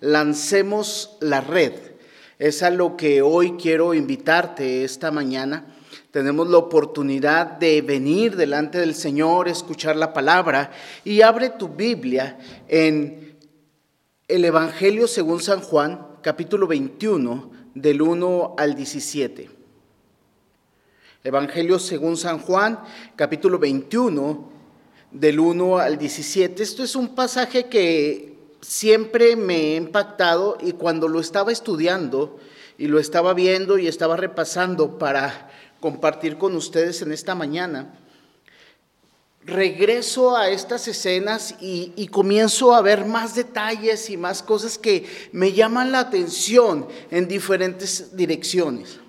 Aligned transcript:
lancemos 0.00 1.16
la 1.20 1.40
red. 1.40 1.72
Es 2.38 2.62
a 2.62 2.70
lo 2.70 2.96
que 2.96 3.22
hoy 3.22 3.52
quiero 3.52 3.94
invitarte 3.94 4.84
esta 4.84 5.10
mañana. 5.10 5.66
Tenemos 6.10 6.48
la 6.48 6.58
oportunidad 6.58 7.46
de 7.46 7.82
venir 7.82 8.34
delante 8.34 8.78
del 8.78 8.94
Señor, 8.94 9.46
escuchar 9.46 9.96
la 9.96 10.12
palabra 10.12 10.72
y 11.04 11.20
abre 11.20 11.50
tu 11.50 11.68
Biblia 11.68 12.38
en 12.66 13.36
el 14.26 14.44
Evangelio 14.44 15.06
según 15.06 15.40
San 15.40 15.60
Juan, 15.60 16.06
capítulo 16.22 16.66
21, 16.66 17.50
del 17.74 18.02
1 18.02 18.54
al 18.58 18.74
17. 18.74 19.50
Evangelio 21.22 21.78
según 21.78 22.16
San 22.16 22.38
Juan, 22.38 22.80
capítulo 23.14 23.58
21, 23.58 24.50
del 25.10 25.38
1 25.38 25.78
al 25.78 25.98
17. 25.98 26.62
Esto 26.62 26.82
es 26.82 26.96
un 26.96 27.14
pasaje 27.14 27.66
que 27.66 28.29
siempre 28.60 29.36
me 29.36 29.54
ha 29.54 29.76
impactado 29.76 30.58
y 30.60 30.72
cuando 30.72 31.08
lo 31.08 31.20
estaba 31.20 31.52
estudiando 31.52 32.38
y 32.78 32.86
lo 32.86 32.98
estaba 32.98 33.34
viendo 33.34 33.78
y 33.78 33.86
estaba 33.86 34.16
repasando 34.16 34.98
para 34.98 35.50
compartir 35.80 36.38
con 36.38 36.54
ustedes 36.56 37.02
en 37.02 37.12
esta 37.12 37.34
mañana, 37.34 37.94
regreso 39.44 40.36
a 40.36 40.50
estas 40.50 40.86
escenas 40.88 41.56
y, 41.60 42.06
comienzo 42.08 42.74
a 42.74 42.82
ver 42.82 43.06
más 43.06 43.34
detalles 43.34 44.10
y 44.10 44.16
más 44.16 44.42
cosas 44.42 44.78
que 44.78 45.06
me 45.32 45.52
llaman 45.52 45.92
la 45.92 46.00
atención 46.00 46.86
en 47.10 47.26
diferentes 47.26 48.16
direcciones 48.16 49.00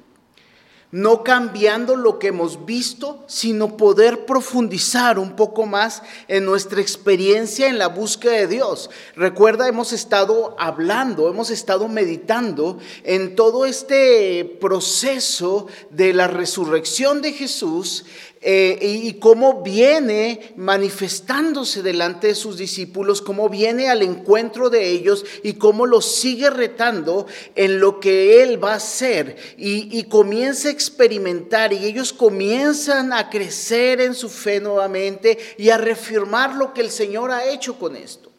no 0.91 1.23
cambiando 1.23 1.95
lo 1.95 2.19
que 2.19 2.27
hemos 2.27 2.65
visto, 2.65 3.23
sino 3.27 3.77
poder 3.77 4.25
profundizar 4.25 5.17
un 5.17 5.35
poco 5.35 5.65
más 5.65 6.03
en 6.27 6.45
nuestra 6.45 6.81
experiencia 6.81 7.67
en 7.67 7.77
la 7.77 7.87
búsqueda 7.87 8.33
de 8.33 8.47
Dios. 8.47 8.89
Recuerda, 9.15 9.67
hemos 9.67 9.93
estado 9.93 10.55
hablando, 10.59 11.29
hemos 11.29 11.49
estado 11.49 11.87
meditando 11.87 12.77
en 13.03 13.35
todo 13.35 13.65
este 13.65 14.57
proceso 14.59 15.67
de 15.89 16.13
la 16.13 16.27
resurrección 16.27 17.21
de 17.21 17.33
Jesús 17.33 18.05
eh, 18.43 18.79
y, 18.81 19.13
cómo 19.19 19.61
viene 19.61 20.53
manifestándose 20.55 21.83
delante 21.83 22.25
de 22.25 22.33
sus 22.33 22.57
discípulos, 22.57 23.21
cómo 23.21 23.49
viene 23.49 23.87
al 23.87 24.01
encuentro 24.01 24.71
de 24.71 24.89
ellos 24.89 25.23
y 25.43 25.53
cómo 25.53 25.85
los 25.85 26.15
sigue 26.15 26.49
retando 26.49 27.27
en 27.53 27.79
lo 27.79 27.99
que 27.99 28.41
Él 28.41 28.63
va 28.63 28.73
a 28.73 28.77
hacer 28.77 29.35
y, 29.57 30.01
comienza 30.05 30.69
a 30.69 30.71
experimentar 30.71 31.71
y 31.71 31.85
ellos 31.85 32.13
comienzan 32.13 33.13
a 33.13 33.29
crecer 33.29 34.01
en 34.01 34.15
su 34.15 34.27
fe 34.27 34.59
nuevamente 34.59 35.37
y 35.59 35.69
a 35.69 35.77
reafirmar 35.77 36.55
lo 36.55 36.73
que 36.73 36.81
el 36.81 36.89
Señor 36.89 37.29
ha 37.29 37.45
hecho 37.45 37.77
con 37.77 37.95
esto. 37.95 38.31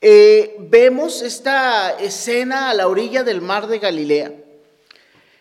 Eh, 0.00 0.54
vemos 0.60 1.22
esta 1.22 1.98
escena 1.98 2.70
a 2.70 2.74
la 2.74 2.86
orilla 2.86 3.24
del 3.24 3.40
mar 3.40 3.66
de 3.66 3.80
Galilea, 3.80 4.32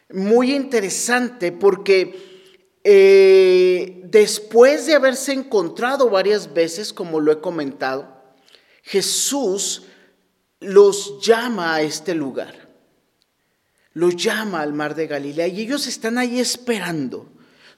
muy 0.09 0.55
interesante 0.55 1.52
porque 1.52 2.28
eh, 2.83 4.02
después 4.05 4.85
de 4.85 4.95
haberse 4.95 5.33
encontrado 5.33 6.09
varias 6.09 6.53
veces, 6.53 6.94
como 6.94 7.19
lo 7.19 7.31
he 7.31 7.41
comentado, 7.41 8.08
Jesús 8.83 9.83
los 10.59 11.19
llama 11.22 11.75
a 11.75 11.81
este 11.81 12.16
lugar, 12.16 12.69
los 13.94 14.16
llama 14.16 14.61
al 14.61 14.73
mar 14.73 14.95
de 14.95 15.07
Galilea 15.07 15.47
y 15.47 15.61
ellos 15.61 15.88
están 15.88 16.17
ahí 16.17 16.39
esperando 16.39 17.30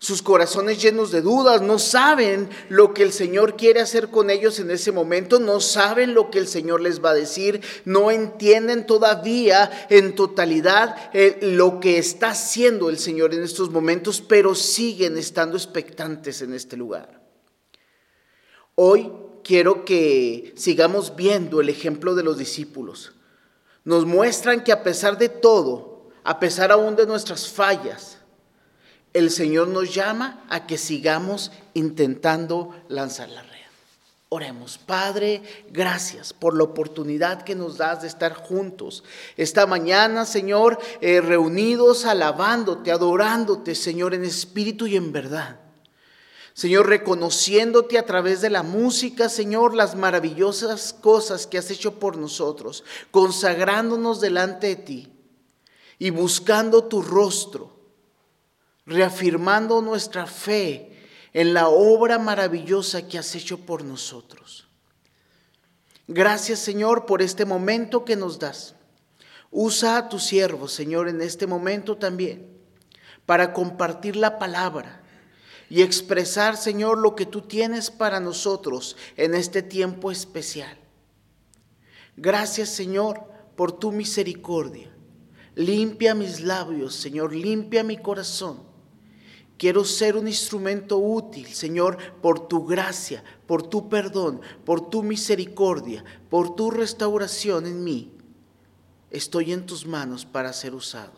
sus 0.01 0.23
corazones 0.23 0.81
llenos 0.81 1.11
de 1.11 1.21
dudas, 1.21 1.61
no 1.61 1.77
saben 1.77 2.49
lo 2.69 2.91
que 2.91 3.03
el 3.03 3.13
Señor 3.13 3.55
quiere 3.55 3.81
hacer 3.81 4.09
con 4.09 4.31
ellos 4.31 4.59
en 4.59 4.71
ese 4.71 4.91
momento, 4.91 5.39
no 5.39 5.59
saben 5.59 6.15
lo 6.15 6.31
que 6.31 6.39
el 6.39 6.47
Señor 6.47 6.81
les 6.81 7.05
va 7.05 7.11
a 7.11 7.13
decir, 7.13 7.61
no 7.85 8.09
entienden 8.09 8.87
todavía 8.87 9.69
en 9.91 10.15
totalidad 10.15 11.11
eh, 11.13 11.37
lo 11.43 11.79
que 11.79 11.99
está 11.99 12.31
haciendo 12.31 12.89
el 12.89 12.97
Señor 12.97 13.35
en 13.35 13.43
estos 13.43 13.69
momentos, 13.69 14.21
pero 14.21 14.55
siguen 14.55 15.19
estando 15.19 15.55
expectantes 15.55 16.41
en 16.41 16.55
este 16.55 16.75
lugar. 16.75 17.21
Hoy 18.73 19.11
quiero 19.43 19.85
que 19.85 20.51
sigamos 20.57 21.15
viendo 21.15 21.61
el 21.61 21.69
ejemplo 21.69 22.15
de 22.15 22.23
los 22.23 22.39
discípulos. 22.39 23.11
Nos 23.83 24.07
muestran 24.07 24.63
que 24.63 24.71
a 24.71 24.81
pesar 24.81 25.19
de 25.19 25.29
todo, 25.29 26.09
a 26.23 26.39
pesar 26.39 26.71
aún 26.71 26.95
de 26.95 27.05
nuestras 27.05 27.47
fallas, 27.47 28.17
el 29.13 29.29
Señor 29.31 29.67
nos 29.67 29.93
llama 29.93 30.43
a 30.49 30.65
que 30.67 30.77
sigamos 30.77 31.51
intentando 31.73 32.75
lanzar 32.87 33.29
la 33.29 33.43
red. 33.43 33.51
Oremos, 34.33 34.77
Padre, 34.77 35.43
gracias 35.71 36.31
por 36.31 36.55
la 36.55 36.63
oportunidad 36.63 37.41
que 37.41 37.53
nos 37.53 37.77
das 37.77 38.01
de 38.01 38.07
estar 38.07 38.33
juntos. 38.33 39.03
Esta 39.35 39.65
mañana, 39.65 40.23
Señor, 40.23 40.79
eh, 41.01 41.19
reunidos, 41.19 42.05
alabándote, 42.05 42.93
adorándote, 42.93 43.75
Señor, 43.75 44.13
en 44.13 44.23
espíritu 44.23 44.87
y 44.87 44.95
en 44.95 45.11
verdad. 45.11 45.59
Señor, 46.53 46.87
reconociéndote 46.87 47.97
a 47.97 48.05
través 48.05 48.39
de 48.39 48.49
la 48.49 48.63
música, 48.63 49.27
Señor, 49.27 49.73
las 49.73 49.95
maravillosas 49.95 50.93
cosas 50.93 51.45
que 51.45 51.57
has 51.57 51.69
hecho 51.69 51.99
por 51.99 52.15
nosotros, 52.15 52.85
consagrándonos 53.11 54.21
delante 54.21 54.67
de 54.67 54.75
ti 54.77 55.13
y 55.99 56.09
buscando 56.09 56.85
tu 56.85 57.01
rostro 57.01 57.70
reafirmando 58.91 59.81
nuestra 59.81 60.27
fe 60.27 60.91
en 61.33 61.53
la 61.53 61.69
obra 61.69 62.19
maravillosa 62.19 63.07
que 63.07 63.17
has 63.17 63.33
hecho 63.35 63.57
por 63.59 63.83
nosotros. 63.83 64.67
Gracias 66.07 66.59
Señor 66.59 67.05
por 67.05 67.21
este 67.21 67.45
momento 67.45 68.03
que 68.03 68.15
nos 68.15 68.37
das. 68.37 68.75
Usa 69.49 69.97
a 69.97 70.09
tu 70.09 70.19
siervo, 70.19 70.67
Señor, 70.67 71.09
en 71.09 71.21
este 71.21 71.45
momento 71.45 71.97
también, 71.97 72.47
para 73.25 73.53
compartir 73.53 74.15
la 74.15 74.39
palabra 74.39 75.03
y 75.69 75.81
expresar, 75.81 76.55
Señor, 76.55 76.97
lo 76.97 77.15
que 77.15 77.25
tú 77.25 77.41
tienes 77.41 77.91
para 77.91 78.19
nosotros 78.19 78.95
en 79.17 79.35
este 79.35 79.61
tiempo 79.61 80.09
especial. 80.09 80.77
Gracias, 82.15 82.69
Señor, 82.69 83.25
por 83.57 83.73
tu 83.73 83.91
misericordia. 83.91 84.89
Limpia 85.55 86.15
mis 86.15 86.39
labios, 86.41 86.95
Señor, 86.95 87.35
limpia 87.35 87.83
mi 87.83 87.97
corazón 87.97 88.70
Quiero 89.61 89.85
ser 89.85 90.17
un 90.17 90.27
instrumento 90.27 90.97
útil, 90.97 91.45
Señor, 91.53 91.95
por 92.19 92.47
tu 92.47 92.65
gracia, 92.65 93.23
por 93.45 93.61
tu 93.61 93.89
perdón, 93.89 94.41
por 94.65 94.89
tu 94.89 95.03
misericordia, 95.03 96.03
por 96.31 96.55
tu 96.55 96.71
restauración 96.71 97.67
en 97.67 97.83
mí. 97.83 98.11
Estoy 99.11 99.53
en 99.53 99.67
tus 99.67 99.85
manos 99.85 100.25
para 100.25 100.51
ser 100.51 100.73
usado. 100.73 101.13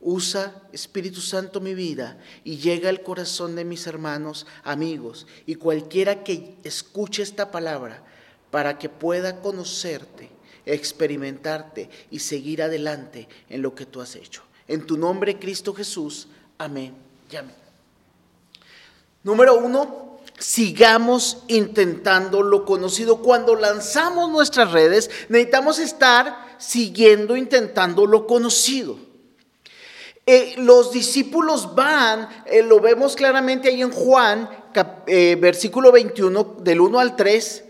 Usa, 0.00 0.62
Espíritu 0.72 1.20
Santo, 1.20 1.60
mi 1.60 1.74
vida 1.74 2.20
y 2.44 2.58
llega 2.58 2.88
al 2.88 3.02
corazón 3.02 3.56
de 3.56 3.64
mis 3.64 3.88
hermanos, 3.88 4.46
amigos 4.62 5.26
y 5.44 5.56
cualquiera 5.56 6.22
que 6.22 6.54
escuche 6.62 7.24
esta 7.24 7.50
palabra 7.50 8.04
para 8.52 8.78
que 8.78 8.88
pueda 8.88 9.40
conocerte, 9.40 10.30
experimentarte 10.66 11.90
y 12.12 12.20
seguir 12.20 12.62
adelante 12.62 13.28
en 13.48 13.60
lo 13.60 13.74
que 13.74 13.86
tú 13.86 14.00
has 14.00 14.14
hecho. 14.14 14.44
En 14.68 14.86
tu 14.86 14.96
nombre, 14.96 15.40
Cristo 15.40 15.74
Jesús. 15.74 16.28
Amén 16.58 17.05
llame. 17.28 17.52
Número 19.22 19.54
uno, 19.56 20.20
sigamos 20.38 21.38
intentando 21.48 22.42
lo 22.42 22.64
conocido. 22.64 23.18
Cuando 23.18 23.56
lanzamos 23.56 24.30
nuestras 24.30 24.72
redes, 24.72 25.10
necesitamos 25.28 25.78
estar 25.78 26.56
siguiendo 26.58 27.36
intentando 27.36 28.06
lo 28.06 28.26
conocido. 28.26 28.98
Eh, 30.28 30.54
los 30.58 30.90
discípulos 30.92 31.74
van, 31.76 32.28
eh, 32.46 32.62
lo 32.62 32.80
vemos 32.80 33.14
claramente 33.14 33.68
ahí 33.68 33.80
en 33.80 33.92
Juan, 33.92 34.48
eh, 35.06 35.36
versículo 35.40 35.92
21, 35.92 36.56
del 36.60 36.80
1 36.80 36.98
al 36.98 37.14
3, 37.14 37.64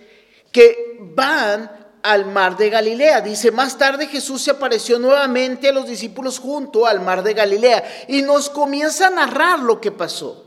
que 0.52 0.98
van 1.00 1.70
al 2.10 2.26
mar 2.26 2.56
de 2.56 2.70
Galilea. 2.70 3.20
Dice, 3.20 3.50
más 3.50 3.76
tarde 3.76 4.06
Jesús 4.06 4.42
se 4.42 4.52
apareció 4.52 4.98
nuevamente 4.98 5.68
a 5.68 5.72
los 5.72 5.86
discípulos 5.86 6.38
junto 6.38 6.86
al 6.86 7.00
mar 7.00 7.22
de 7.22 7.34
Galilea 7.34 8.06
y 8.08 8.22
nos 8.22 8.48
comienza 8.48 9.08
a 9.08 9.10
narrar 9.10 9.58
lo 9.60 9.80
que 9.80 9.90
pasó. 9.90 10.44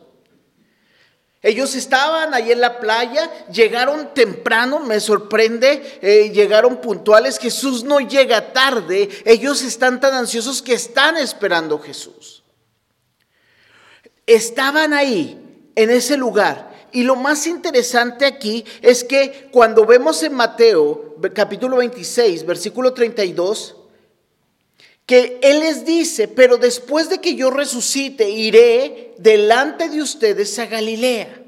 Ellos 1.42 1.74
estaban 1.76 2.34
ahí 2.34 2.52
en 2.52 2.60
la 2.60 2.80
playa, 2.80 3.30
llegaron 3.48 4.14
temprano, 4.14 4.80
me 4.80 5.00
sorprende, 5.00 6.00
eh, 6.02 6.32
llegaron 6.32 6.82
puntuales, 6.82 7.40
Jesús 7.40 7.86
no 7.86 8.02
llega 8.02 8.52
tarde, 8.52 9.08
ellos 9.24 9.62
están 9.62 10.02
tan 10.02 10.14
ansiosos 10.14 10.62
que 10.62 10.74
están 10.74 11.16
esperando 11.16 11.76
a 11.78 11.82
Jesús. 11.82 12.44
Estaban 14.26 14.94
ahí, 14.94 15.72
en 15.76 15.90
ese 15.90 16.18
lugar, 16.18 16.69
y 16.92 17.04
lo 17.04 17.16
más 17.16 17.48
interesante 17.48 18.26
aquí 18.26 18.66
es 18.82 19.04
que 19.04 19.50
cuando 19.52 19.86
vemos 19.86 20.24
en 20.24 20.34
Mateo 20.34 21.16
capítulo 21.34 21.78
26, 21.78 22.46
versículo 22.46 22.94
32, 22.94 23.76
que 25.06 25.40
Él 25.42 25.62
les 25.62 25.86
dice, 25.86 26.28
pero 26.28 26.58
después 26.58 27.10
de 27.10 27.20
que 27.20 27.36
yo 27.36 27.50
resucite, 27.50 28.30
iré 28.30 29.16
delante 29.18 29.90
de 29.90 30.02
ustedes 30.02 30.60
a 30.60 30.68
Galilea. 30.68 31.39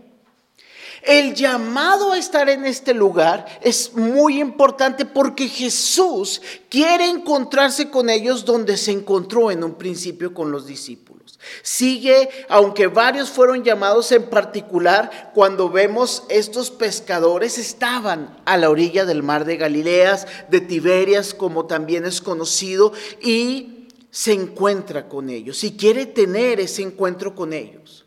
El 1.03 1.33
llamado 1.33 2.11
a 2.11 2.17
estar 2.17 2.47
en 2.49 2.65
este 2.65 2.93
lugar 2.93 3.45
es 3.61 3.93
muy 3.93 4.39
importante 4.39 5.05
porque 5.05 5.47
Jesús 5.47 6.41
quiere 6.69 7.07
encontrarse 7.07 7.89
con 7.89 8.09
ellos 8.09 8.45
donde 8.45 8.77
se 8.77 8.91
encontró 8.91 9.49
en 9.49 9.63
un 9.63 9.73
principio 9.73 10.33
con 10.33 10.51
los 10.51 10.67
discípulos. 10.67 11.39
Sigue, 11.63 12.29
aunque 12.49 12.85
varios 12.85 13.29
fueron 13.29 13.63
llamados 13.63 14.11
en 14.11 14.29
particular, 14.29 15.31
cuando 15.33 15.69
vemos 15.69 16.23
estos 16.29 16.69
pescadores 16.69 17.57
estaban 17.57 18.39
a 18.45 18.57
la 18.57 18.69
orilla 18.69 19.05
del 19.05 19.23
mar 19.23 19.45
de 19.45 19.57
Galileas, 19.57 20.27
de 20.49 20.61
Tiberias, 20.61 21.33
como 21.33 21.65
también 21.65 22.05
es 22.05 22.21
conocido, 22.21 22.93
y 23.21 23.87
se 24.11 24.33
encuentra 24.33 25.07
con 25.07 25.29
ellos 25.29 25.63
y 25.63 25.71
quiere 25.71 26.05
tener 26.05 26.59
ese 26.59 26.83
encuentro 26.83 27.33
con 27.33 27.53
ellos. 27.53 28.05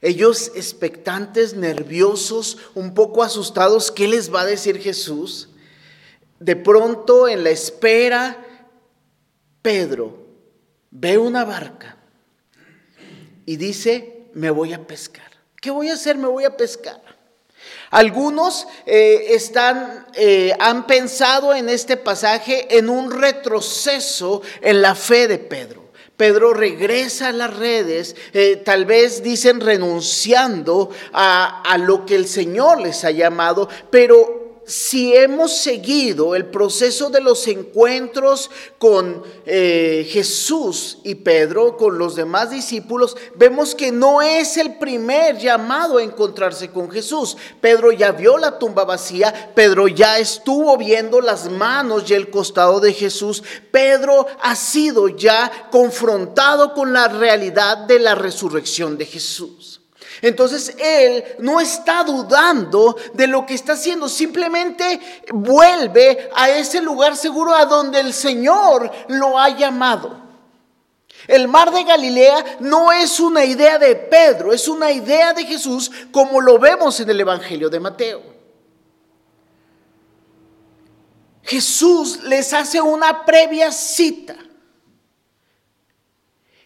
Ellos 0.00 0.52
expectantes, 0.54 1.54
nerviosos, 1.54 2.58
un 2.74 2.94
poco 2.94 3.22
asustados, 3.22 3.90
¿qué 3.90 4.06
les 4.06 4.32
va 4.32 4.42
a 4.42 4.46
decir 4.46 4.78
Jesús? 4.78 5.48
De 6.38 6.54
pronto 6.54 7.26
en 7.26 7.42
la 7.42 7.50
espera, 7.50 8.44
Pedro 9.60 10.26
ve 10.90 11.18
una 11.18 11.44
barca 11.44 11.96
y 13.44 13.56
dice, 13.56 14.28
me 14.34 14.50
voy 14.50 14.72
a 14.72 14.86
pescar. 14.86 15.28
¿Qué 15.60 15.70
voy 15.70 15.88
a 15.88 15.94
hacer? 15.94 16.16
Me 16.16 16.28
voy 16.28 16.44
a 16.44 16.56
pescar. 16.56 17.02
Algunos 17.90 18.66
eh, 18.86 19.28
están, 19.30 20.06
eh, 20.14 20.54
han 20.60 20.86
pensado 20.86 21.54
en 21.54 21.68
este 21.68 21.96
pasaje 21.96 22.78
en 22.78 22.88
un 22.88 23.10
retroceso 23.10 24.42
en 24.60 24.82
la 24.82 24.94
fe 24.94 25.26
de 25.26 25.38
Pedro. 25.38 25.87
Pedro 26.18 26.52
regresa 26.52 27.28
a 27.28 27.32
las 27.32 27.56
redes, 27.56 28.16
eh, 28.32 28.60
tal 28.64 28.86
vez 28.86 29.22
dicen 29.22 29.60
renunciando 29.60 30.90
a, 31.12 31.62
a 31.62 31.78
lo 31.78 32.04
que 32.04 32.16
el 32.16 32.26
Señor 32.26 32.80
les 32.80 33.04
ha 33.04 33.12
llamado, 33.12 33.68
pero 33.88 34.47
si 34.68 35.16
hemos 35.16 35.56
seguido 35.56 36.34
el 36.34 36.44
proceso 36.44 37.08
de 37.08 37.22
los 37.22 37.48
encuentros 37.48 38.50
con 38.76 39.22
eh, 39.46 40.06
Jesús 40.10 40.98
y 41.04 41.14
Pedro, 41.14 41.78
con 41.78 41.96
los 41.96 42.14
demás 42.14 42.50
discípulos, 42.50 43.16
vemos 43.34 43.74
que 43.74 43.90
no 43.90 44.20
es 44.20 44.58
el 44.58 44.76
primer 44.76 45.38
llamado 45.38 45.96
a 45.96 46.02
encontrarse 46.02 46.70
con 46.70 46.90
Jesús. 46.90 47.38
Pedro 47.62 47.92
ya 47.92 48.12
vio 48.12 48.36
la 48.36 48.58
tumba 48.58 48.84
vacía, 48.84 49.52
Pedro 49.54 49.88
ya 49.88 50.18
estuvo 50.18 50.76
viendo 50.76 51.22
las 51.22 51.50
manos 51.50 52.10
y 52.10 52.14
el 52.14 52.28
costado 52.28 52.78
de 52.78 52.92
Jesús, 52.92 53.42
Pedro 53.70 54.26
ha 54.42 54.54
sido 54.54 55.08
ya 55.08 55.68
confrontado 55.70 56.74
con 56.74 56.92
la 56.92 57.08
realidad 57.08 57.78
de 57.78 58.00
la 58.00 58.14
resurrección 58.14 58.98
de 58.98 59.06
Jesús. 59.06 59.77
Entonces 60.22 60.74
él 60.78 61.24
no 61.38 61.60
está 61.60 62.02
dudando 62.04 62.96
de 63.14 63.26
lo 63.26 63.46
que 63.46 63.54
está 63.54 63.74
haciendo, 63.74 64.08
simplemente 64.08 65.00
vuelve 65.32 66.30
a 66.34 66.50
ese 66.50 66.80
lugar 66.80 67.16
seguro 67.16 67.54
a 67.54 67.66
donde 67.66 68.00
el 68.00 68.12
Señor 68.12 68.90
lo 69.08 69.38
ha 69.38 69.50
llamado. 69.50 70.28
El 71.26 71.46
mar 71.46 71.70
de 71.72 71.84
Galilea 71.84 72.58
no 72.60 72.90
es 72.90 73.20
una 73.20 73.44
idea 73.44 73.78
de 73.78 73.94
Pedro, 73.94 74.52
es 74.52 74.66
una 74.66 74.90
idea 74.90 75.34
de 75.34 75.44
Jesús 75.44 75.90
como 76.10 76.40
lo 76.40 76.58
vemos 76.58 76.98
en 77.00 77.10
el 77.10 77.20
Evangelio 77.20 77.68
de 77.68 77.80
Mateo. 77.80 78.22
Jesús 81.42 82.24
les 82.24 82.52
hace 82.52 82.80
una 82.80 83.24
previa 83.24 83.72
cita. 83.72 84.36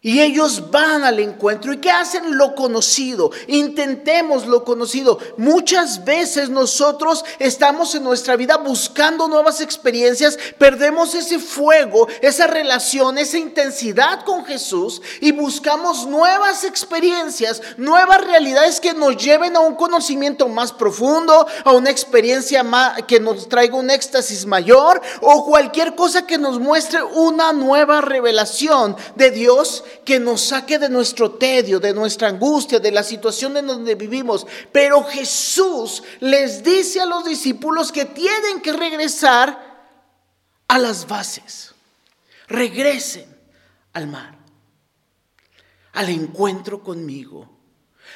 Y 0.05 0.21
ellos 0.21 0.73
van 0.73 1.05
al 1.05 1.21
encuentro. 1.21 1.73
¿Y 1.73 1.79
qué 1.79 1.93
hacen? 1.93 2.37
Lo 2.37 2.57
conocido. 2.57 3.31
Intentemos 3.47 4.49
lo 4.49 4.65
conocido. 4.65 5.21
Muchas 5.37 6.05
veces 6.05 6.51
nosotros 6.51 7.25
estamos 7.39 7.95
en 7.95 8.03
nuestra 8.03 8.35
vida 8.35 8.57
buscando 8.57 9.29
nuevas 9.29 9.61
experiencias, 9.61 10.37
perdemos 10.59 11.15
ese 11.15 11.39
fuego, 11.39 12.09
esa 12.21 12.49
relación, 12.49 13.17
esa 13.17 13.39
intensidad 13.39 14.25
con 14.25 14.45
Jesús 14.45 15.01
y 15.21 15.31
buscamos 15.31 16.07
nuevas 16.07 16.65
experiencias, 16.65 17.63
nuevas 17.77 18.23
realidades 18.23 18.81
que 18.81 18.95
nos 18.95 19.17
lleven 19.17 19.55
a 19.55 19.61
un 19.61 19.77
conocimiento 19.77 20.49
más 20.49 20.73
profundo, 20.73 21.47
a 21.65 21.73
una 21.73 21.91
experiencia 21.91 22.65
que 23.07 23.21
nos 23.21 23.49
traiga 23.49 23.77
un 23.77 23.91
éxtasis 23.91 24.47
mayor 24.47 25.01
o 25.21 25.45
cualquier 25.45 25.95
cosa 25.95 26.27
que 26.27 26.39
nos 26.39 26.59
muestre 26.59 27.05
una 27.05 27.53
nueva 27.53 28.01
revelación 28.01 28.97
de 29.15 29.31
Dios 29.31 29.85
que 30.05 30.19
nos 30.19 30.41
saque 30.41 30.79
de 30.79 30.89
nuestro 30.89 31.33
tedio, 31.33 31.81
de 31.81 31.93
nuestra 31.93 32.29
angustia, 32.29 32.79
de 32.79 32.91
la 32.91 33.03
situación 33.03 33.56
en 33.56 33.67
donde 33.67 33.94
vivimos. 33.94 34.47
Pero 34.73 35.03
Jesús 35.05 36.03
les 36.21 36.62
dice 36.62 37.00
a 37.00 37.06
los 37.06 37.25
discípulos 37.25 37.93
que 37.93 38.05
tienen 38.05 38.61
que 38.61 38.73
regresar 38.73 39.73
a 40.69 40.79
las 40.79 41.06
bases. 41.06 41.75
Regresen 42.49 43.27
al 43.93 44.06
mar, 44.06 44.37
al 45.93 46.09
encuentro 46.09 46.83
conmigo. 46.83 47.49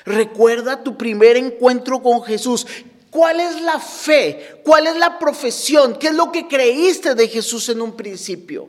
Recuerda 0.05 0.83
tu 0.83 0.97
primer 0.97 1.37
encuentro 1.37 2.03
con 2.03 2.23
Jesús. 2.23 2.67
¿Cuál 3.11 3.41
es 3.41 3.61
la 3.63 3.81
fe? 3.81 4.61
¿Cuál 4.65 4.87
es 4.87 4.97
la 4.97 5.19
profesión? 5.19 5.99
¿Qué 5.99 6.09
es 6.09 6.15
lo 6.15 6.31
que 6.31 6.49
creíste 6.49 7.15
de 7.15 7.29
Jesús 7.29 7.69
en 7.69 7.81
un 7.81 7.97
principio? 7.97 8.69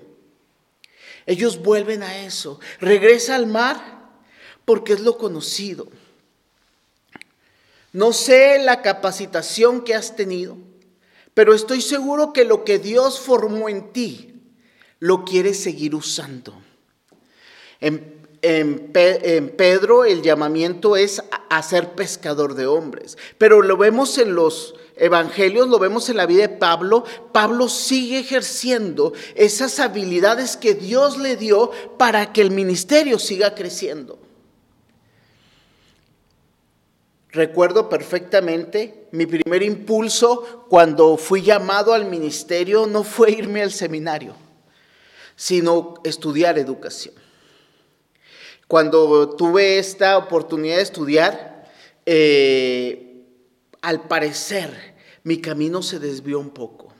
Ellos 1.27 1.61
vuelven 1.61 2.01
a 2.01 2.23
eso. 2.25 2.59
Regresa 2.79 3.35
al 3.35 3.45
mar 3.45 4.09
porque 4.65 4.93
es 4.93 5.01
lo 5.01 5.17
conocido. 5.17 5.87
No 7.93 8.13
sé 8.13 8.59
la 8.63 8.81
capacitación 8.81 9.83
que 9.83 9.93
has 9.93 10.15
tenido, 10.15 10.57
pero 11.33 11.53
estoy 11.53 11.81
seguro 11.81 12.33
que 12.33 12.45
lo 12.45 12.63
que 12.63 12.79
Dios 12.79 13.19
formó 13.19 13.69
en 13.69 13.91
ti 13.91 14.33
lo 14.99 15.25
quieres 15.25 15.61
seguir 15.61 15.95
usando. 15.95 16.53
En, 17.79 18.17
Pedro 18.41 20.05
el 20.05 20.21
llamamiento 20.21 20.95
es 20.95 21.21
a 21.49 21.63
ser 21.63 21.95
pescador 21.95 22.53
de 22.53 22.67
hombres, 22.67 23.17
pero 23.37 23.61
lo 23.61 23.77
vemos 23.77 24.17
en 24.17 24.35
los 24.35 24.75
evangelios, 24.99 25.67
lo 25.67 25.79
vemos 25.79 26.09
en 26.09 26.17
la 26.17 26.25
vida 26.25 26.41
de 26.41 26.49
Pablo, 26.49 27.03
Pablo 27.31 27.69
sigue 27.69 28.19
ejerciendo 28.19 29.13
esas 29.35 29.79
habilidades 29.79 30.57
que 30.57 30.73
Dios 30.73 31.17
le 31.17 31.35
dio 31.35 31.71
para 31.97 32.33
que 32.33 32.41
el 32.41 32.51
ministerio 32.51 33.19
siga 33.19 33.55
creciendo. 33.55 34.19
Recuerdo 37.29 37.89
perfectamente 37.89 39.07
mi 39.11 39.25
primer 39.25 39.61
impulso 39.61 40.65
cuando 40.69 41.17
fui 41.17 41.41
llamado 41.41 41.93
al 41.93 42.05
ministerio 42.05 42.87
no 42.87 43.03
fue 43.03 43.31
irme 43.31 43.61
al 43.61 43.71
seminario, 43.71 44.33
sino 45.35 45.95
estudiar 46.03 46.57
educación. 46.57 47.13
Cuando 48.67 49.29
tuve 49.29 49.77
esta 49.77 50.17
oportunidad 50.17 50.77
de 50.77 50.81
estudiar, 50.81 51.69
eh, 52.05 53.06
al 53.81 54.07
parecer 54.07 54.95
mi 55.23 55.41
camino 55.41 55.81
se 55.81 55.99
desvió 55.99 56.39
un 56.39 56.51
poco. 56.51 56.93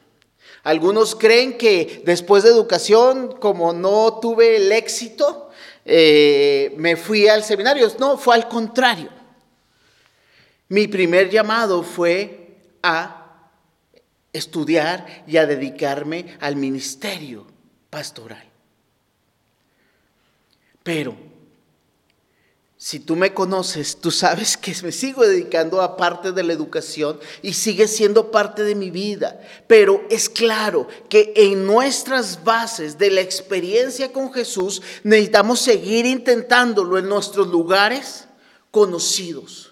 Algunos 0.64 1.16
creen 1.16 1.58
que 1.58 2.02
después 2.06 2.44
de 2.44 2.50
educación, 2.50 3.38
como 3.40 3.72
no 3.72 4.20
tuve 4.20 4.58
el 4.58 4.72
éxito, 4.72 5.50
eh, 5.86 6.74
me 6.76 6.98
fui 6.98 7.30
al 7.30 7.44
seminario. 7.44 7.90
No, 8.00 8.18
fue 8.18 8.36
al 8.36 8.50
contrario. 8.50 9.10
Mi 10.68 10.88
primer 10.88 11.30
llamado 11.30 11.84
fue 11.84 12.58
a 12.84 13.48
estudiar 14.34 15.24
y 15.26 15.38
a 15.38 15.46
dedicarme 15.46 16.38
al 16.42 16.58
ministerio 16.58 17.48
pastoral. 17.90 18.44
Pero 20.84 21.16
si 22.80 23.00
tú 23.00 23.16
me 23.16 23.34
conoces, 23.34 23.98
tú 23.98 24.12
sabes 24.12 24.56
que 24.56 24.76
me 24.84 24.92
sigo 24.92 25.24
dedicando 25.26 25.82
a 25.82 25.98
parte 25.98 26.32
de 26.32 26.44
la 26.44 26.54
educación 26.54 27.20
y 27.42 27.54
sigue 27.54 27.88
siendo 27.88 28.30
parte 28.30 28.64
de 28.64 28.76
mi 28.76 28.92
vida. 28.92 29.42
Pero 29.66 30.06
es 30.12 30.30
claro 30.30 30.88
que 31.10 31.34
en 31.36 31.66
nuestras 31.66 32.44
bases 32.44 33.00
de 33.00 33.10
la 33.10 33.22
experiencia 33.22 34.14
con 34.14 34.32
Jesús 34.32 34.84
necesitamos 35.04 35.60
seguir 35.60 36.06
intentándolo 36.06 37.00
en 37.00 37.10
nuestros 37.10 37.48
lugares 37.48 38.26
conocidos. 38.70 39.67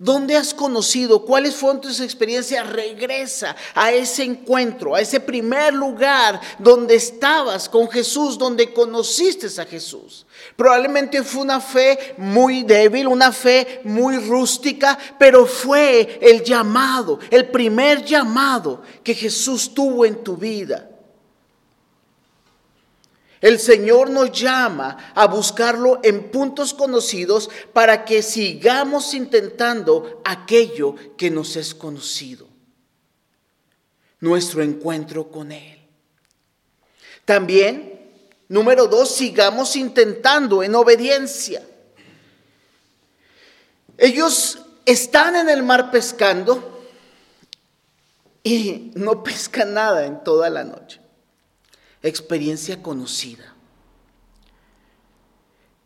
¿Dónde 0.00 0.36
has 0.36 0.54
conocido? 0.54 1.24
¿Cuáles 1.24 1.56
fueron 1.56 1.80
tus 1.80 1.98
experiencias? 2.00 2.70
Regresa 2.70 3.56
a 3.74 3.90
ese 3.90 4.22
encuentro, 4.22 4.94
a 4.94 5.00
ese 5.00 5.18
primer 5.18 5.74
lugar 5.74 6.40
donde 6.60 6.94
estabas 6.94 7.68
con 7.68 7.90
Jesús, 7.90 8.38
donde 8.38 8.72
conociste 8.72 9.48
a 9.60 9.64
Jesús. 9.64 10.24
Probablemente 10.54 11.24
fue 11.24 11.42
una 11.42 11.60
fe 11.60 12.14
muy 12.16 12.62
débil, 12.62 13.08
una 13.08 13.32
fe 13.32 13.80
muy 13.82 14.18
rústica, 14.18 14.96
pero 15.18 15.46
fue 15.46 16.20
el 16.22 16.44
llamado, 16.44 17.18
el 17.30 17.48
primer 17.48 18.04
llamado 18.04 18.82
que 19.02 19.14
Jesús 19.14 19.74
tuvo 19.74 20.06
en 20.06 20.22
tu 20.22 20.36
vida. 20.36 20.88
El 23.40 23.60
Señor 23.60 24.10
nos 24.10 24.32
llama 24.32 25.12
a 25.14 25.26
buscarlo 25.26 26.00
en 26.02 26.30
puntos 26.30 26.74
conocidos 26.74 27.48
para 27.72 28.04
que 28.04 28.22
sigamos 28.22 29.14
intentando 29.14 30.20
aquello 30.24 30.94
que 31.16 31.30
nos 31.30 31.56
es 31.56 31.74
conocido. 31.74 32.48
Nuestro 34.20 34.62
encuentro 34.62 35.30
con 35.30 35.52
Él. 35.52 35.78
También, 37.24 38.10
número 38.48 38.88
dos, 38.88 39.14
sigamos 39.14 39.76
intentando 39.76 40.64
en 40.64 40.74
obediencia. 40.74 41.62
Ellos 43.96 44.58
están 44.84 45.36
en 45.36 45.48
el 45.48 45.62
mar 45.62 45.92
pescando 45.92 46.82
y 48.42 48.90
no 48.94 49.22
pescan 49.22 49.74
nada 49.74 50.06
en 50.06 50.24
toda 50.24 50.50
la 50.50 50.64
noche 50.64 51.00
experiencia 52.02 52.82
conocida. 52.82 53.54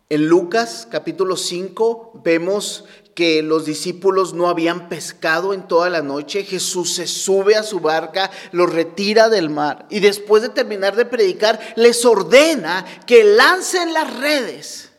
En 0.09 0.27
Lucas 0.27 0.87
capítulo 0.91 1.39
5 1.39 2.21
vemos 2.23 2.85
que 3.15 3.43
los 3.43 3.65
discípulos 3.65 4.35
no 4.35 4.49
habían 4.49 4.91
pescado 4.91 5.55
en 5.55 5.67
toda 5.67 5.89
la 5.89 6.03
noche. 6.03 6.45
Jesús 6.45 6.95
se 6.95 7.07
sube 7.07 7.57
a 7.57 7.63
su 7.63 7.81
barca, 7.81 8.31
los 8.53 8.71
retira 8.71 9.29
del 9.31 9.49
mar 9.49 9.87
y 9.89 10.01
después 10.01 10.43
de 10.43 10.51
terminar 10.51 10.97
de 10.97 11.07
predicar 11.07 11.59
les 11.77 12.05
ordena 12.05 12.85
que 13.07 13.25
lancen 13.25 13.95
las 13.95 14.15
redes 14.19 14.91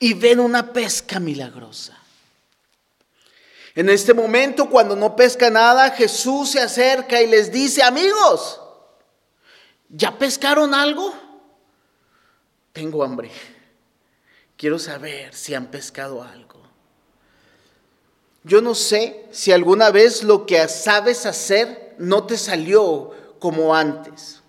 y 0.00 0.14
ven 0.14 0.40
una 0.40 0.72
pesca 0.72 1.20
milagrosa. 1.20 1.96
En 3.76 3.88
este 3.88 4.14
momento, 4.14 4.68
cuando 4.68 4.96
no 4.96 5.14
pesca 5.14 5.48
nada, 5.48 5.90
Jesús 5.90 6.50
se 6.50 6.60
acerca 6.60 7.22
y 7.22 7.28
les 7.28 7.52
dice, 7.52 7.82
amigos, 7.84 8.60
¿Ya 9.90 10.16
pescaron 10.16 10.72
algo? 10.72 11.12
Tengo 12.72 13.02
hambre. 13.02 13.30
Quiero 14.56 14.78
saber 14.78 15.34
si 15.34 15.54
han 15.54 15.66
pescado 15.66 16.22
algo. 16.22 16.60
Yo 18.44 18.62
no 18.62 18.74
sé 18.74 19.26
si 19.32 19.52
alguna 19.52 19.90
vez 19.90 20.22
lo 20.22 20.46
que 20.46 20.66
sabes 20.68 21.26
hacer 21.26 21.94
no 21.98 22.24
te 22.24 22.38
salió 22.38 23.10
como 23.38 23.74
antes. 23.74 24.40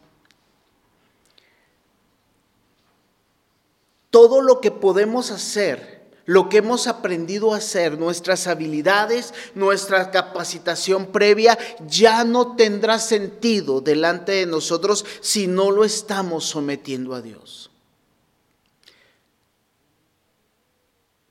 Todo 4.10 4.42
lo 4.42 4.62
que 4.62 4.72
podemos 4.72 5.32
hacer 5.32 6.01
lo 6.26 6.50
que 6.50 6.58
hemos 6.58 6.88
aprendido 6.88 7.54
a 7.54 7.58
hacer, 7.58 7.98
nuestras 7.98 8.48
habilidades, 8.48 9.34
nuestra 9.56 10.12
capacitación 10.12 11.08
previa, 11.08 11.58
ya 11.88 12.24
no 12.24 12.56
tendrá 12.56 13.00
sentido 13.00 13.82
delante 13.82 14.32
de 14.34 14.46
nosotros 14.46 15.06
si 15.22 15.48
no 15.48 15.72
lo 15.72 15.84
estamos 15.84 16.46
sometiendo 16.46 17.14
a 17.16 17.22
Dios. 17.22 17.72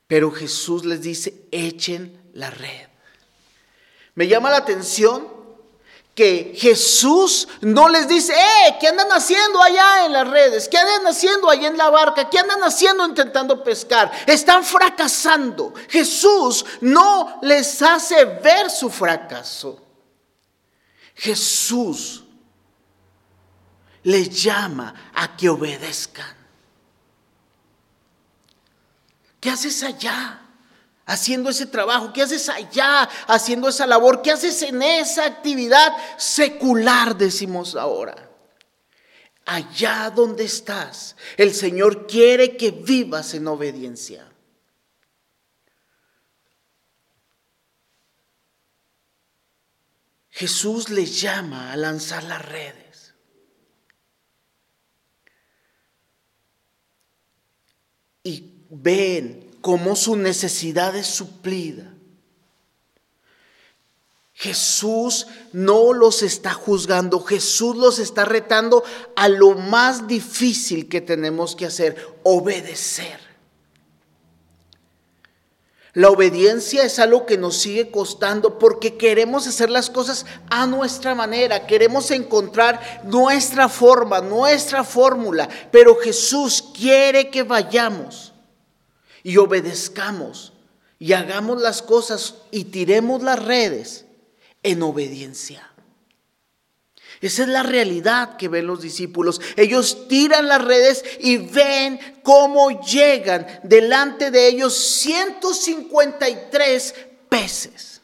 Pero 0.06 0.32
Jesús 0.32 0.84
les 0.84 1.02
dice, 1.02 1.46
echen 1.52 2.20
la 2.34 2.50
red. 2.50 2.88
Me 4.16 4.26
llama 4.26 4.50
la 4.50 4.56
atención 4.56 5.39
que 6.20 6.52
Jesús 6.54 7.48
no 7.62 7.88
les 7.88 8.06
dice, 8.06 8.34
eh, 8.34 8.76
¿qué 8.78 8.88
andan 8.88 9.10
haciendo 9.10 9.62
allá 9.62 10.04
en 10.04 10.12
las 10.12 10.28
redes? 10.28 10.68
¿Qué 10.68 10.76
andan 10.76 11.06
haciendo 11.06 11.48
allá 11.48 11.68
en 11.68 11.78
la 11.78 11.88
barca? 11.88 12.28
¿Qué 12.28 12.38
andan 12.38 12.62
haciendo 12.62 13.06
intentando 13.06 13.64
pescar? 13.64 14.12
Están 14.26 14.62
fracasando. 14.62 15.72
Jesús 15.88 16.66
no 16.82 17.38
les 17.40 17.80
hace 17.80 18.22
ver 18.26 18.68
su 18.68 18.90
fracaso. 18.90 19.82
Jesús 21.14 22.22
les 24.02 24.42
llama 24.42 25.12
a 25.14 25.34
que 25.34 25.48
obedezcan. 25.48 26.36
¿Qué 29.40 29.48
haces 29.48 29.82
allá? 29.82 30.39
Haciendo 31.10 31.50
ese 31.50 31.66
trabajo? 31.66 32.12
¿Qué 32.12 32.22
haces 32.22 32.48
allá 32.48 33.02
haciendo 33.26 33.68
esa 33.68 33.86
labor? 33.86 34.22
¿Qué 34.22 34.30
haces 34.30 34.62
en 34.62 34.80
esa 34.80 35.26
actividad 35.26 35.92
secular, 36.16 37.16
decimos 37.16 37.74
ahora? 37.74 38.30
Allá 39.44 40.10
donde 40.10 40.44
estás, 40.44 41.16
el 41.36 41.52
Señor 41.52 42.06
quiere 42.06 42.56
que 42.56 42.70
vivas 42.70 43.34
en 43.34 43.48
obediencia. 43.48 44.24
Jesús 50.28 50.90
les 50.90 51.20
llama 51.20 51.72
a 51.72 51.76
lanzar 51.76 52.22
las 52.22 52.46
redes. 52.46 53.14
Y 58.22 58.64
ven 58.70 59.49
como 59.60 59.96
su 59.96 60.16
necesidad 60.16 60.96
es 60.96 61.06
suplida. 61.06 61.94
Jesús 64.32 65.26
no 65.52 65.92
los 65.92 66.22
está 66.22 66.54
juzgando, 66.54 67.20
Jesús 67.20 67.76
los 67.76 67.98
está 67.98 68.24
retando 68.24 68.82
a 69.14 69.28
lo 69.28 69.54
más 69.54 70.08
difícil 70.08 70.88
que 70.88 71.02
tenemos 71.02 71.54
que 71.54 71.66
hacer, 71.66 71.96
obedecer. 72.22 73.20
La 75.92 76.08
obediencia 76.08 76.84
es 76.84 76.98
algo 76.98 77.26
que 77.26 77.36
nos 77.36 77.56
sigue 77.56 77.90
costando 77.90 78.58
porque 78.58 78.96
queremos 78.96 79.46
hacer 79.46 79.68
las 79.68 79.90
cosas 79.90 80.24
a 80.48 80.66
nuestra 80.66 81.14
manera, 81.14 81.66
queremos 81.66 82.10
encontrar 82.10 83.02
nuestra 83.04 83.68
forma, 83.68 84.22
nuestra 84.22 84.84
fórmula, 84.84 85.50
pero 85.70 85.96
Jesús 85.96 86.64
quiere 86.74 87.28
que 87.28 87.42
vayamos 87.42 88.29
y 89.22 89.36
obedezcamos 89.36 90.52
y 90.98 91.12
hagamos 91.14 91.60
las 91.60 91.82
cosas 91.82 92.34
y 92.50 92.64
tiremos 92.64 93.22
las 93.22 93.40
redes 93.42 94.04
en 94.62 94.82
obediencia. 94.82 95.70
Esa 97.20 97.42
es 97.42 97.48
la 97.48 97.62
realidad 97.62 98.36
que 98.36 98.48
ven 98.48 98.66
los 98.66 98.80
discípulos. 98.80 99.40
Ellos 99.56 100.08
tiran 100.08 100.48
las 100.48 100.64
redes 100.64 101.04
y 101.20 101.36
ven 101.36 102.00
cómo 102.22 102.82
llegan 102.82 103.46
delante 103.62 104.30
de 104.30 104.48
ellos 104.48 104.74
153 104.74 106.94
peces. 107.28 108.00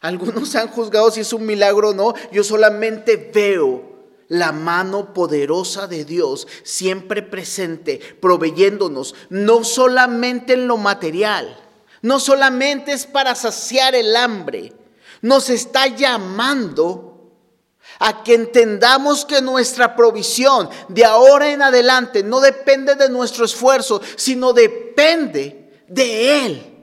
Algunos 0.00 0.54
han 0.54 0.68
juzgado 0.68 1.10
si 1.10 1.18
es 1.20 1.32
un 1.32 1.44
milagro 1.44 1.88
o 1.90 1.94
no. 1.94 2.14
Yo 2.30 2.44
solamente 2.44 3.16
veo 3.16 3.87
la 4.28 4.52
mano 4.52 5.14
poderosa 5.14 5.86
de 5.86 6.04
Dios 6.04 6.46
siempre 6.62 7.22
presente, 7.22 8.00
proveyéndonos, 8.20 9.14
no 9.30 9.64
solamente 9.64 10.52
en 10.52 10.68
lo 10.68 10.76
material, 10.76 11.56
no 12.02 12.20
solamente 12.20 12.92
es 12.92 13.06
para 13.06 13.34
saciar 13.34 13.94
el 13.94 14.14
hambre, 14.14 14.72
nos 15.22 15.50
está 15.50 15.86
llamando 15.86 17.08
a 17.98 18.22
que 18.22 18.34
entendamos 18.34 19.24
que 19.24 19.40
nuestra 19.40 19.96
provisión 19.96 20.68
de 20.88 21.04
ahora 21.04 21.50
en 21.50 21.62
adelante 21.62 22.22
no 22.22 22.40
depende 22.40 22.94
de 22.94 23.08
nuestro 23.08 23.44
esfuerzo, 23.44 24.00
sino 24.16 24.52
depende 24.52 25.82
de 25.88 26.46
Él, 26.46 26.76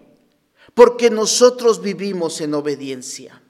porque 0.74 1.10
nosotros 1.10 1.82
vivimos 1.82 2.42
en 2.42 2.54
obediencia. 2.54 3.42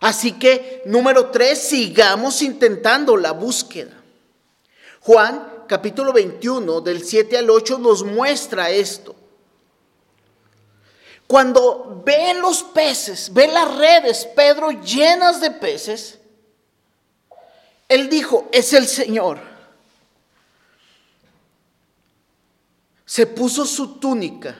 Así 0.00 0.32
que, 0.32 0.82
número 0.86 1.30
tres, 1.30 1.58
sigamos 1.58 2.42
intentando 2.42 3.16
la 3.16 3.32
búsqueda. 3.32 3.92
Juan 5.00 5.64
capítulo 5.66 6.12
21 6.12 6.80
del 6.80 7.04
7 7.04 7.38
al 7.38 7.50
8 7.50 7.78
nos 7.78 8.04
muestra 8.04 8.70
esto. 8.70 9.14
Cuando 11.26 12.02
ve 12.04 12.34
los 12.34 12.62
peces, 12.62 13.32
ve 13.32 13.46
las 13.48 13.76
redes, 13.76 14.26
Pedro 14.34 14.70
llenas 14.70 15.40
de 15.40 15.50
peces, 15.50 16.18
él 17.86 18.08
dijo, 18.08 18.48
es 18.50 18.72
el 18.72 18.86
Señor. 18.86 19.38
Se 23.04 23.26
puso 23.26 23.64
su 23.66 23.98
túnica 23.98 24.56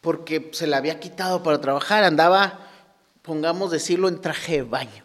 porque 0.00 0.50
se 0.52 0.66
la 0.66 0.78
había 0.78 0.98
quitado 0.98 1.42
para 1.42 1.60
trabajar, 1.60 2.04
andaba 2.04 2.59
pongamos 3.22 3.70
decirlo 3.70 4.08
en 4.08 4.20
traje 4.20 4.56
de 4.56 4.62
baño. 4.62 5.04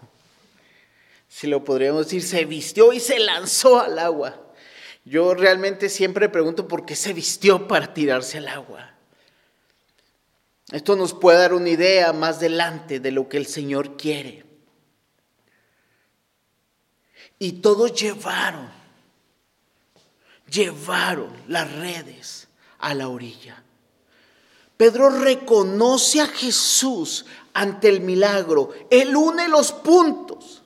Si 1.27 1.47
lo 1.47 1.63
podríamos 1.63 2.05
decir, 2.05 2.23
se 2.23 2.45
vistió 2.45 2.93
y 2.93 2.99
se 2.99 3.19
lanzó 3.19 3.79
al 3.79 3.99
agua. 3.99 4.41
Yo 5.03 5.33
realmente 5.33 5.89
siempre 5.89 6.29
pregunto 6.29 6.67
por 6.67 6.85
qué 6.85 6.95
se 6.95 7.13
vistió 7.13 7.67
para 7.67 7.93
tirarse 7.93 8.37
al 8.37 8.47
agua. 8.47 8.95
Esto 10.71 10.95
nos 10.95 11.13
puede 11.13 11.37
dar 11.39 11.53
una 11.53 11.69
idea 11.69 12.11
más 12.11 12.37
adelante 12.37 12.99
de 12.99 13.11
lo 13.11 13.29
que 13.29 13.37
el 13.37 13.45
Señor 13.45 13.97
quiere. 13.97 14.45
Y 17.37 17.53
todos 17.53 17.93
llevaron, 17.93 18.69
llevaron 20.49 21.31
las 21.47 21.71
redes 21.71 22.47
a 22.79 22.93
la 22.93 23.09
orilla. 23.09 23.61
Pedro 24.77 25.09
reconoce 25.09 26.21
a 26.21 26.27
Jesús 26.27 27.25
ante 27.55 27.89
el 27.89 28.01
milagro. 28.01 28.69
Él 28.89 29.15
une 29.15 29.47
los 29.47 29.71
puntos. 29.71 30.61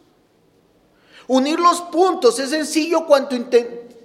Unir 1.28 1.60
los 1.60 1.82
puntos 1.82 2.40
es 2.40 2.50
sencillo 2.50 3.06
cuando, 3.06 3.38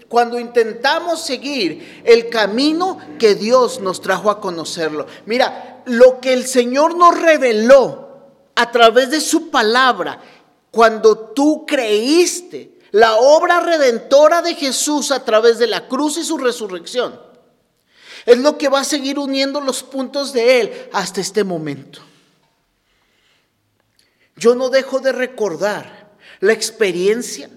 cuando 0.09 0.39
intentamos 0.39 1.23
seguir 1.23 2.03
el 2.05 2.29
camino 2.29 2.99
que 3.19 3.35
Dios 3.35 3.81
nos 3.81 4.03
trajo 4.03 4.31
a 4.31 4.41
conocerlo. 4.41 5.07
Mira, 5.25 5.83
lo 5.87 6.21
que 6.21 6.35
el 6.35 6.47
Señor 6.47 6.97
nos 6.97 7.19
reveló 7.19 8.05
a 8.55 8.71
través 8.71 9.11
de 9.11 9.21
su 9.21 9.51
palabra, 9.51 10.21
cuando 10.71 11.17
tú 11.17 11.65
creíste 11.67 12.79
la 12.91 13.17
obra 13.17 13.61
redentora 13.61 14.43
de 14.43 14.55
Jesús 14.55 15.11
a 15.11 15.25
través 15.25 15.59
de 15.59 15.67
la 15.67 15.89
cruz 15.89 16.19
y 16.19 16.25
su 16.25 16.37
resurrección, 16.37 17.19
es 18.27 18.39
lo 18.39 18.59
que 18.59 18.69
va 18.69 18.81
a 18.81 18.85
seguir 18.85 19.19
uniendo 19.19 19.63
los 19.63 19.83
puntos 19.83 20.35
de 20.35 20.61
Él 20.61 20.89
hasta 20.93 21.23
este 21.23 21.43
momento. 21.43 22.01
Yo 24.37 24.55
no 24.55 24.69
dejo 24.69 25.01
de 25.01 25.13
recordar 25.13 26.17
la 26.41 26.53
experiencia 26.53 27.49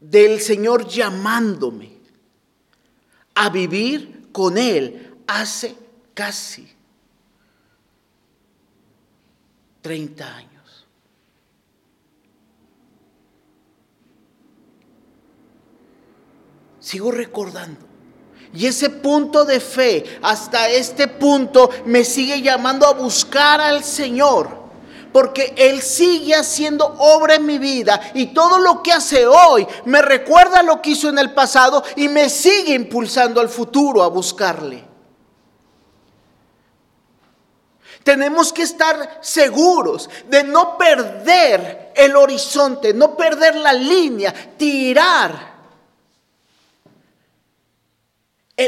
del 0.00 0.40
Señor 0.40 0.88
llamándome 0.88 1.98
a 3.34 3.50
vivir 3.50 4.28
con 4.32 4.58
Él 4.58 5.16
hace 5.26 5.76
casi 6.14 6.68
30 9.82 10.36
años. 10.36 10.86
Sigo 16.80 17.12
recordando. 17.12 17.91
Y 18.54 18.66
ese 18.66 18.90
punto 18.90 19.44
de 19.44 19.60
fe, 19.60 20.18
hasta 20.22 20.68
este 20.68 21.08
punto, 21.08 21.70
me 21.86 22.04
sigue 22.04 22.42
llamando 22.42 22.86
a 22.86 22.92
buscar 22.92 23.60
al 23.60 23.82
Señor. 23.82 24.60
Porque 25.10 25.54
Él 25.56 25.82
sigue 25.82 26.34
haciendo 26.34 26.86
obra 26.98 27.34
en 27.34 27.44
mi 27.44 27.58
vida 27.58 28.00
y 28.14 28.26
todo 28.26 28.58
lo 28.58 28.82
que 28.82 28.92
hace 28.92 29.26
hoy 29.26 29.66
me 29.84 30.00
recuerda 30.00 30.62
lo 30.62 30.80
que 30.80 30.90
hizo 30.90 31.10
en 31.10 31.18
el 31.18 31.32
pasado 31.32 31.84
y 31.96 32.08
me 32.08 32.30
sigue 32.30 32.72
impulsando 32.72 33.40
al 33.40 33.50
futuro 33.50 34.02
a 34.02 34.08
buscarle. 34.08 34.92
Tenemos 38.04 38.52
que 38.52 38.62
estar 38.62 39.18
seguros 39.20 40.08
de 40.28 40.44
no 40.44 40.76
perder 40.76 41.92
el 41.94 42.16
horizonte, 42.16 42.94
no 42.94 43.14
perder 43.16 43.56
la 43.56 43.74
línea, 43.74 44.34
tirar 44.56 45.51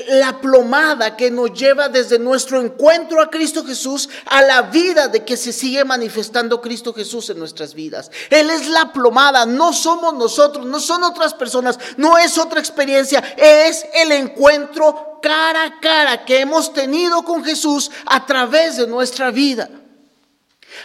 la 0.08 0.40
plomada 0.40 1.16
que 1.16 1.30
nos 1.30 1.52
lleva 1.52 1.88
desde 1.88 2.18
nuestro 2.18 2.60
encuentro 2.60 3.20
a 3.20 3.30
Cristo 3.30 3.64
Jesús 3.64 4.08
a 4.26 4.42
la 4.42 4.62
vida 4.62 5.08
de 5.08 5.24
que 5.24 5.36
se 5.36 5.52
sigue 5.52 5.84
manifestando 5.84 6.60
Cristo 6.60 6.92
Jesús 6.92 7.30
en 7.30 7.38
nuestras 7.38 7.74
vidas. 7.74 8.10
Él 8.30 8.50
es 8.50 8.68
la 8.68 8.92
plomada, 8.92 9.46
no 9.46 9.72
somos 9.72 10.14
nosotros, 10.14 10.66
no 10.66 10.80
son 10.80 11.04
otras 11.04 11.34
personas, 11.34 11.78
no 11.96 12.18
es 12.18 12.38
otra 12.38 12.60
experiencia, 12.60 13.22
es 13.36 13.84
el 13.94 14.12
encuentro 14.12 15.18
cara 15.22 15.64
a 15.64 15.80
cara 15.80 16.24
que 16.24 16.40
hemos 16.40 16.72
tenido 16.72 17.22
con 17.22 17.44
Jesús 17.44 17.90
a 18.06 18.26
través 18.26 18.76
de 18.76 18.86
nuestra 18.86 19.30
vida. 19.30 19.68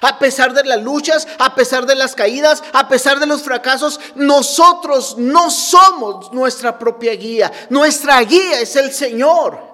A 0.02 0.20
pesar 0.20 0.54
de 0.54 0.64
las 0.64 0.82
luchas, 0.82 1.28
a 1.38 1.56
pesar 1.56 1.86
de 1.86 1.96
las 1.96 2.16
caídas, 2.16 2.64
a 2.74 2.88
pesar 2.88 3.20
de 3.20 3.26
los 3.26 3.42
fracasos, 3.44 4.00
nosotros 4.16 5.16
no 5.18 5.50
somos 5.52 6.32
nuestra 6.32 6.78
propia 6.78 7.16
guía. 7.16 7.52
Nuestra 7.70 8.22
guía 8.22 8.62
es 8.62 8.76
el 8.76 8.92
Señor. 8.92 9.70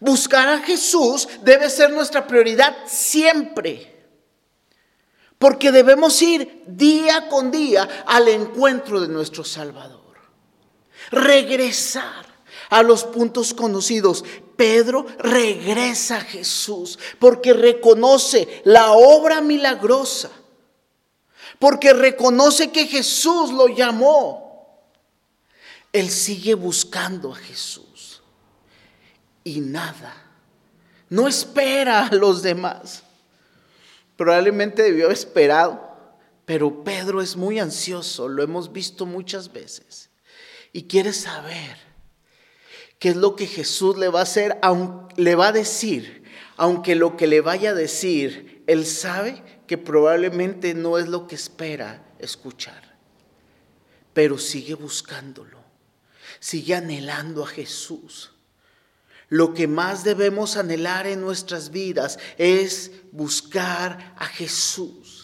Buscar 0.00 0.48
a 0.48 0.58
Jesús 0.60 1.28
debe 1.42 1.70
ser 1.70 1.90
nuestra 1.90 2.26
prioridad 2.26 2.76
siempre. 2.86 3.90
Porque 5.38 5.72
debemos 5.72 6.20
ir 6.22 6.62
día 6.66 7.28
con 7.28 7.50
día 7.50 8.04
al 8.06 8.28
encuentro 8.28 9.00
de 9.00 9.08
nuestro 9.08 9.44
Salvador. 9.44 10.00
Regresar 11.10 12.33
a 12.74 12.82
los 12.82 13.04
puntos 13.04 13.54
conocidos. 13.54 14.24
Pedro 14.56 15.06
regresa 15.18 16.16
a 16.16 16.20
Jesús 16.22 16.98
porque 17.20 17.52
reconoce 17.52 18.62
la 18.64 18.92
obra 18.92 19.40
milagrosa, 19.40 20.28
porque 21.60 21.92
reconoce 21.92 22.72
que 22.72 22.88
Jesús 22.88 23.52
lo 23.52 23.68
llamó. 23.68 24.82
Él 25.92 26.10
sigue 26.10 26.54
buscando 26.54 27.32
a 27.32 27.36
Jesús 27.36 28.20
y 29.44 29.60
nada, 29.60 30.12
no 31.08 31.28
espera 31.28 32.08
a 32.08 32.14
los 32.14 32.42
demás. 32.42 33.04
Probablemente 34.16 34.82
debió 34.82 35.04
haber 35.04 35.16
esperado, 35.16 35.96
pero 36.44 36.82
Pedro 36.82 37.22
es 37.22 37.36
muy 37.36 37.60
ansioso, 37.60 38.26
lo 38.26 38.42
hemos 38.42 38.72
visto 38.72 39.06
muchas 39.06 39.52
veces, 39.52 40.10
y 40.72 40.88
quiere 40.88 41.12
saber 41.12 41.83
qué 43.04 43.10
es 43.10 43.16
lo 43.16 43.36
que 43.36 43.46
Jesús 43.46 43.98
le 43.98 44.08
va 44.08 44.20
a 44.20 44.22
hacer, 44.22 44.56
le 45.16 45.34
va 45.34 45.48
a 45.48 45.52
decir, 45.52 46.24
aunque 46.56 46.94
lo 46.94 47.18
que 47.18 47.26
le 47.26 47.42
vaya 47.42 47.72
a 47.72 47.74
decir, 47.74 48.64
él 48.66 48.86
sabe 48.86 49.42
que 49.66 49.76
probablemente 49.76 50.72
no 50.72 50.96
es 50.96 51.06
lo 51.06 51.26
que 51.26 51.34
espera 51.34 52.02
escuchar, 52.18 52.96
pero 54.14 54.38
sigue 54.38 54.72
buscándolo, 54.72 55.58
sigue 56.40 56.76
anhelando 56.76 57.44
a 57.44 57.46
Jesús. 57.46 58.30
Lo 59.28 59.52
que 59.52 59.68
más 59.68 60.02
debemos 60.02 60.56
anhelar 60.56 61.06
en 61.06 61.20
nuestras 61.20 61.72
vidas 61.72 62.18
es 62.38 62.90
buscar 63.12 64.14
a 64.16 64.24
Jesús. 64.24 65.23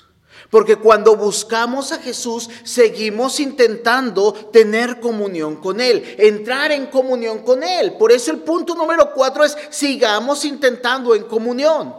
Porque 0.51 0.77
cuando 0.77 1.17
buscamos 1.17 1.93
a 1.93 1.99
Jesús, 1.99 2.51
seguimos 2.65 3.39
intentando 3.39 4.33
tener 4.33 4.99
comunión 4.99 5.57
con 5.57 5.81
Él, 5.81 6.17
entrar 6.19 6.73
en 6.73 6.87
comunión 6.87 7.45
con 7.45 7.63
Él. 7.63 7.95
Por 7.95 8.11
eso 8.11 8.33
el 8.33 8.39
punto 8.39 8.75
número 8.75 9.13
cuatro 9.15 9.45
es, 9.45 9.57
sigamos 9.71 10.45
intentando 10.45 11.15
en 11.15 11.23
comunión. 11.25 11.95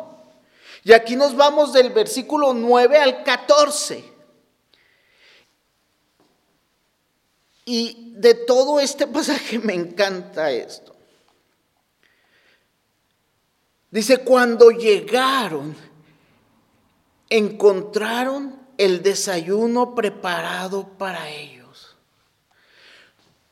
Y 0.84 0.92
aquí 0.92 1.16
nos 1.16 1.36
vamos 1.36 1.72
del 1.72 1.92
versículo 1.92 2.54
9 2.54 2.98
al 2.98 3.24
14. 3.24 4.04
Y 7.64 8.14
de 8.16 8.34
todo 8.34 8.82
este 8.82 9.08
pasaje 9.08 9.60
me 9.60 9.74
encanta 9.74 10.52
esto. 10.52 10.94
Dice, 13.92 14.18
cuando 14.20 14.72
llegaron 14.72 15.76
encontraron 17.32 18.60
el 18.78 19.02
desayuno 19.02 19.96
preparado 19.96 20.90
para 20.98 21.30
ellos. 21.30 21.96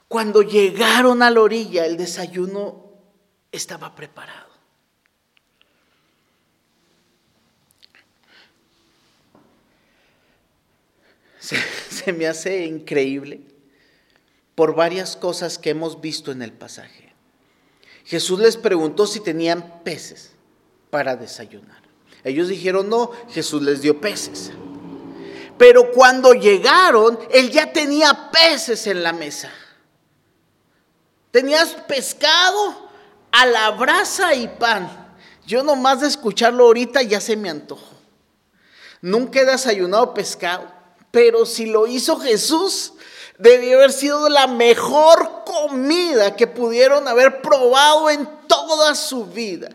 Cuando 0.09 0.41
llegaron 0.41 1.23
a 1.23 1.29
la 1.31 1.41
orilla, 1.41 1.85
el 1.85 1.95
desayuno 1.95 2.91
estaba 3.51 3.95
preparado. 3.95 4.49
Se, 11.89 12.11
me 12.11 12.27
hace 12.27 12.65
increíble 12.65 13.41
por 14.55 14.75
varias 14.75 15.15
cosas 15.15 15.57
que 15.57 15.69
hemos 15.69 16.01
visto 16.01 16.33
en 16.33 16.41
el 16.41 16.51
pasaje. 16.51 17.13
Jesús 18.03 18.39
les 18.39 18.57
preguntó 18.57 19.07
si 19.07 19.21
tenían 19.21 19.83
peces 19.83 20.33
para 20.89 21.15
desayunar. 21.15 21.88
Ellos 22.23 22.47
dijeron 22.49 22.89
no, 22.89 23.11
Jesús 23.29 23.61
les 23.61 23.81
dio 23.81 23.99
peces. 23.99 24.51
Pero 25.57 25.91
cuando 25.91 26.33
llegaron, 26.33 27.19
él 27.31 27.51
ya 27.51 27.71
tenía 27.71 28.31
peces 28.31 28.87
en 28.87 29.03
la 29.03 29.13
mesa. 29.13 29.51
Tenías 31.31 31.69
pescado 31.87 32.89
a 33.31 33.45
la 33.45 33.71
brasa 33.71 34.33
y 34.33 34.47
pan. 34.47 35.17
Yo 35.45 35.63
nomás 35.63 36.01
de 36.01 36.07
escucharlo 36.07 36.65
ahorita 36.65 37.01
ya 37.01 37.19
se 37.19 37.35
me 37.35 37.49
antojó. 37.49 37.95
Nunca 39.01 39.41
he 39.41 39.45
desayunado 39.45 40.13
pescado, 40.13 40.71
pero 41.11 41.45
si 41.45 41.65
lo 41.65 41.87
hizo 41.87 42.19
Jesús, 42.19 42.93
debió 43.37 43.77
haber 43.77 43.93
sido 43.93 44.27
la 44.27 44.47
mejor 44.47 45.43
comida 45.45 46.35
que 46.35 46.47
pudieron 46.47 47.07
haber 47.07 47.41
probado 47.41 48.09
en 48.09 48.27
toda 48.47 48.95
su 48.95 49.25
vida 49.25 49.69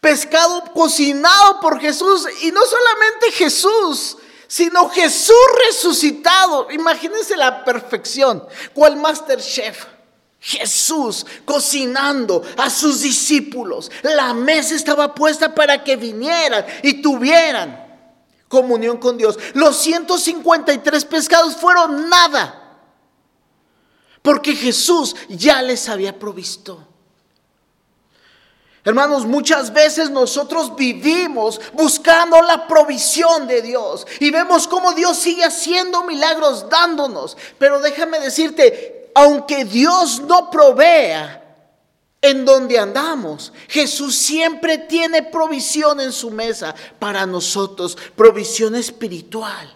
pescado 0.00 0.64
cocinado 0.72 1.60
por 1.60 1.80
Jesús 1.80 2.26
y 2.42 2.50
no 2.50 2.60
solamente 2.64 3.32
Jesús, 3.32 4.16
sino 4.46 4.88
Jesús 4.88 5.36
resucitado. 5.66 6.70
Imagínense 6.70 7.36
la 7.36 7.64
perfección. 7.64 8.44
¿Cuál 8.74 8.96
Master 8.96 9.40
Chef? 9.40 9.86
Jesús 10.40 11.26
cocinando 11.44 12.42
a 12.56 12.70
sus 12.70 13.02
discípulos. 13.02 13.90
La 14.02 14.32
mesa 14.32 14.74
estaba 14.74 15.14
puesta 15.14 15.54
para 15.54 15.84
que 15.84 15.96
vinieran 15.96 16.64
y 16.82 17.02
tuvieran 17.02 17.86
comunión 18.48 18.96
con 18.96 19.18
Dios. 19.18 19.38
Los 19.54 19.76
153 19.82 21.04
pescados 21.04 21.56
fueron 21.56 22.08
nada. 22.08 22.56
Porque 24.22 24.54
Jesús 24.54 25.14
ya 25.28 25.62
les 25.62 25.88
había 25.88 26.18
provisto. 26.18 26.89
Hermanos, 28.82 29.26
muchas 29.26 29.72
veces 29.72 30.08
nosotros 30.10 30.74
vivimos 30.74 31.60
buscando 31.74 32.40
la 32.40 32.66
provisión 32.66 33.46
de 33.46 33.60
Dios 33.60 34.06
y 34.20 34.30
vemos 34.30 34.66
cómo 34.66 34.92
Dios 34.92 35.18
sigue 35.18 35.44
haciendo 35.44 36.04
milagros 36.04 36.68
dándonos. 36.70 37.36
Pero 37.58 37.80
déjame 37.80 38.20
decirte, 38.20 39.10
aunque 39.14 39.66
Dios 39.66 40.20
no 40.20 40.50
provea 40.50 41.36
en 42.22 42.46
donde 42.46 42.78
andamos, 42.78 43.52
Jesús 43.68 44.16
siempre 44.16 44.78
tiene 44.78 45.24
provisión 45.24 46.00
en 46.00 46.12
su 46.12 46.30
mesa 46.30 46.74
para 46.98 47.26
nosotros, 47.26 47.98
provisión 48.16 48.74
espiritual, 48.74 49.74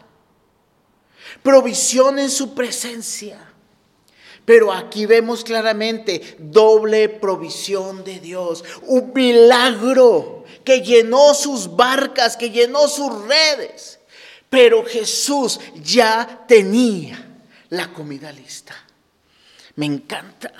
provisión 1.42 2.18
en 2.18 2.30
su 2.30 2.54
presencia. 2.54 3.53
Pero 4.44 4.72
aquí 4.72 5.06
vemos 5.06 5.42
claramente 5.42 6.36
doble 6.38 7.08
provisión 7.08 8.04
de 8.04 8.20
Dios, 8.20 8.62
un 8.82 9.12
milagro 9.14 10.44
que 10.64 10.82
llenó 10.82 11.34
sus 11.34 11.74
barcas, 11.74 12.36
que 12.36 12.50
llenó 12.50 12.88
sus 12.88 13.10
redes. 13.26 13.98
Pero 14.50 14.84
Jesús 14.84 15.60
ya 15.82 16.44
tenía 16.46 17.38
la 17.70 17.92
comida 17.92 18.30
lista. 18.32 18.74
Me 19.76 19.86
encanta. 19.86 20.52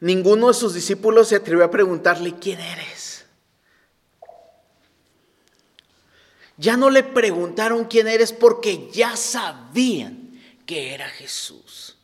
Ninguno 0.00 0.48
de 0.48 0.54
sus 0.54 0.72
discípulos 0.72 1.28
se 1.28 1.36
atrevió 1.36 1.64
a 1.64 1.70
preguntarle, 1.70 2.34
¿quién 2.40 2.58
eres? 2.58 2.99
Ya 6.60 6.76
no 6.76 6.90
le 6.90 7.02
preguntaron 7.02 7.86
quién 7.86 8.06
eres 8.06 8.34
porque 8.34 8.90
ya 8.92 9.16
sabían 9.16 10.38
que 10.66 10.92
era 10.92 11.08
Jesús. 11.08 11.96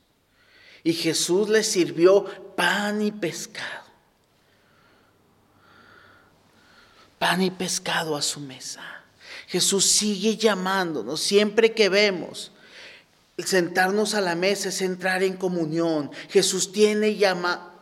Y 0.83 0.95
Jesús 0.95 1.51
les 1.51 1.67
sirvió 1.67 2.25
pan 2.57 3.03
y 3.03 3.13
pescado. 3.13 3.85
Pan 7.19 7.43
y 7.43 7.51
pescado 7.51 8.17
a 8.17 8.23
su 8.23 8.41
mesa. 8.41 8.83
Jesús 9.47 9.85
sigue 9.85 10.39
llamándonos 10.39 11.21
siempre 11.21 11.75
que 11.75 11.91
vemos. 11.91 12.51
sentarnos 13.37 14.15
a 14.15 14.23
la 14.23 14.37
mesa 14.37 14.71
es 14.71 14.81
entrar 14.81 15.23
en 15.23 15.37
comunión. 15.37 16.11
Jesús 16.31 16.73
tiene 16.73 17.17
llama, 17.17 17.75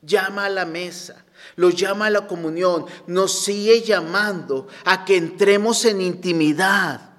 llama 0.00 0.46
a 0.46 0.48
la 0.48 0.64
mesa 0.64 1.26
los 1.56 1.74
llama 1.74 2.06
a 2.06 2.10
la 2.10 2.26
comunión, 2.26 2.86
nos 3.06 3.44
sigue 3.44 3.82
llamando 3.82 4.68
a 4.84 5.04
que 5.04 5.16
entremos 5.16 5.84
en 5.84 6.00
intimidad 6.00 7.10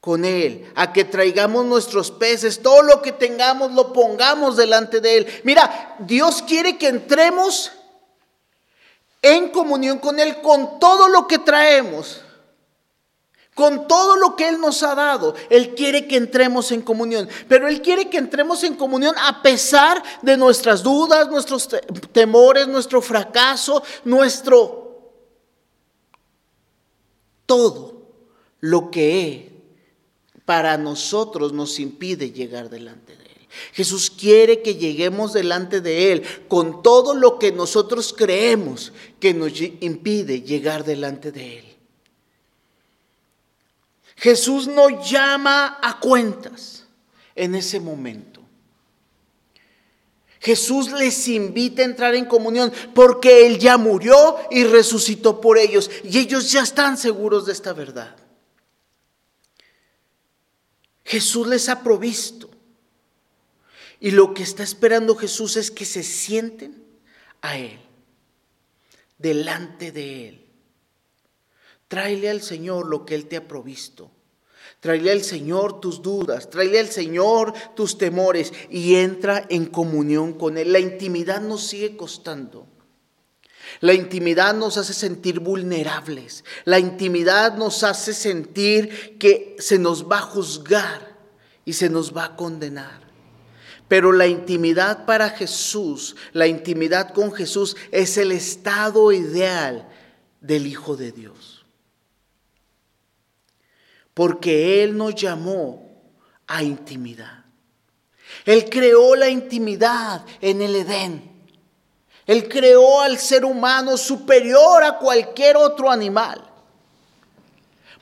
con 0.00 0.24
Él, 0.24 0.70
a 0.74 0.92
que 0.92 1.04
traigamos 1.04 1.64
nuestros 1.66 2.10
peces, 2.10 2.62
todo 2.62 2.82
lo 2.82 3.02
que 3.02 3.12
tengamos 3.12 3.72
lo 3.72 3.92
pongamos 3.92 4.56
delante 4.56 5.00
de 5.00 5.18
Él. 5.18 5.26
Mira, 5.44 5.96
Dios 6.00 6.42
quiere 6.42 6.78
que 6.78 6.88
entremos 6.88 7.72
en 9.22 9.50
comunión 9.50 9.98
con 9.98 10.18
Él 10.18 10.40
con 10.40 10.78
todo 10.78 11.08
lo 11.08 11.26
que 11.26 11.38
traemos 11.38 12.22
con 13.60 13.86
todo 13.86 14.16
lo 14.16 14.36
que 14.36 14.48
Él 14.48 14.58
nos 14.58 14.82
ha 14.82 14.94
dado. 14.94 15.34
Él 15.50 15.74
quiere 15.74 16.08
que 16.08 16.16
entremos 16.16 16.72
en 16.72 16.80
comunión, 16.80 17.28
pero 17.46 17.68
Él 17.68 17.82
quiere 17.82 18.08
que 18.08 18.16
entremos 18.16 18.64
en 18.64 18.74
comunión 18.74 19.14
a 19.22 19.42
pesar 19.42 20.02
de 20.22 20.38
nuestras 20.38 20.82
dudas, 20.82 21.28
nuestros 21.28 21.68
temores, 22.10 22.66
nuestro 22.68 23.02
fracaso, 23.02 23.82
nuestro... 24.06 25.12
Todo 27.44 28.00
lo 28.60 28.90
que 28.90 29.52
para 30.46 30.78
nosotros 30.78 31.52
nos 31.52 31.78
impide 31.80 32.30
llegar 32.30 32.70
delante 32.70 33.14
de 33.14 33.24
Él. 33.24 33.48
Jesús 33.72 34.10
quiere 34.10 34.62
que 34.62 34.76
lleguemos 34.76 35.34
delante 35.34 35.82
de 35.82 36.12
Él 36.12 36.22
con 36.48 36.82
todo 36.82 37.14
lo 37.14 37.38
que 37.38 37.52
nosotros 37.52 38.14
creemos 38.16 38.94
que 39.18 39.34
nos 39.34 39.52
impide 39.60 40.40
llegar 40.40 40.84
delante 40.84 41.30
de 41.30 41.58
Él. 41.58 41.69
Jesús 44.20 44.66
no 44.66 45.02
llama 45.02 45.78
a 45.80 45.98
cuentas 45.98 46.84
en 47.34 47.54
ese 47.54 47.80
momento. 47.80 48.42
Jesús 50.40 50.92
les 50.92 51.26
invita 51.28 51.80
a 51.80 51.86
entrar 51.86 52.14
en 52.14 52.26
comunión 52.26 52.70
porque 52.94 53.46
Él 53.46 53.58
ya 53.58 53.78
murió 53.78 54.36
y 54.50 54.64
resucitó 54.64 55.40
por 55.40 55.56
ellos 55.56 55.90
y 56.04 56.18
ellos 56.18 56.52
ya 56.52 56.60
están 56.60 56.98
seguros 56.98 57.46
de 57.46 57.52
esta 57.52 57.72
verdad. 57.72 58.14
Jesús 61.02 61.46
les 61.46 61.70
ha 61.70 61.82
provisto 61.82 62.50
y 64.00 64.10
lo 64.10 64.34
que 64.34 64.42
está 64.42 64.62
esperando 64.62 65.16
Jesús 65.16 65.56
es 65.56 65.70
que 65.70 65.86
se 65.86 66.02
sienten 66.02 66.84
a 67.40 67.56
Él, 67.56 67.80
delante 69.16 69.92
de 69.92 70.28
Él. 70.28 70.39
Tráele 71.90 72.30
al 72.30 72.40
Señor 72.40 72.86
lo 72.86 73.04
que 73.04 73.16
Él 73.16 73.26
te 73.26 73.36
ha 73.36 73.48
provisto. 73.48 74.12
Tráele 74.78 75.10
al 75.10 75.24
Señor 75.24 75.80
tus 75.80 76.00
dudas, 76.02 76.48
tráele 76.48 76.78
al 76.78 76.86
Señor 76.86 77.52
tus 77.74 77.98
temores 77.98 78.52
y 78.70 78.94
entra 78.94 79.44
en 79.50 79.66
comunión 79.66 80.34
con 80.34 80.56
Él. 80.56 80.72
La 80.72 80.78
intimidad 80.78 81.40
nos 81.40 81.66
sigue 81.66 81.96
costando. 81.96 82.68
La 83.80 83.92
intimidad 83.92 84.54
nos 84.54 84.76
hace 84.76 84.94
sentir 84.94 85.40
vulnerables. 85.40 86.44
La 86.64 86.78
intimidad 86.78 87.56
nos 87.56 87.82
hace 87.82 88.14
sentir 88.14 89.18
que 89.18 89.56
se 89.58 89.76
nos 89.76 90.08
va 90.08 90.18
a 90.18 90.22
juzgar 90.22 91.18
y 91.64 91.72
se 91.72 91.90
nos 91.90 92.16
va 92.16 92.26
a 92.26 92.36
condenar. 92.36 93.00
Pero 93.88 94.12
la 94.12 94.28
intimidad 94.28 95.06
para 95.06 95.30
Jesús, 95.30 96.14
la 96.34 96.46
intimidad 96.46 97.12
con 97.12 97.32
Jesús 97.32 97.76
es 97.90 98.16
el 98.16 98.30
estado 98.30 99.10
ideal 99.10 99.88
del 100.40 100.68
Hijo 100.68 100.96
de 100.96 101.10
Dios 101.10 101.49
porque 104.14 104.82
Él 104.82 104.96
nos 104.96 105.14
llamó 105.14 105.90
a 106.46 106.62
intimidad. 106.62 107.44
Él 108.44 108.68
creó 108.68 109.16
la 109.16 109.28
intimidad 109.28 110.24
en 110.40 110.62
el 110.62 110.76
Edén. 110.76 111.30
Él 112.26 112.48
creó 112.48 113.00
al 113.00 113.18
ser 113.18 113.44
humano 113.44 113.96
superior 113.96 114.84
a 114.84 114.98
cualquier 114.98 115.56
otro 115.56 115.90
animal, 115.90 116.42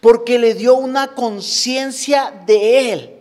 porque 0.01 0.39
le 0.39 0.55
dio 0.55 0.75
una 0.75 1.15
conciencia 1.15 2.43
de 2.47 2.93
Él 2.93 3.19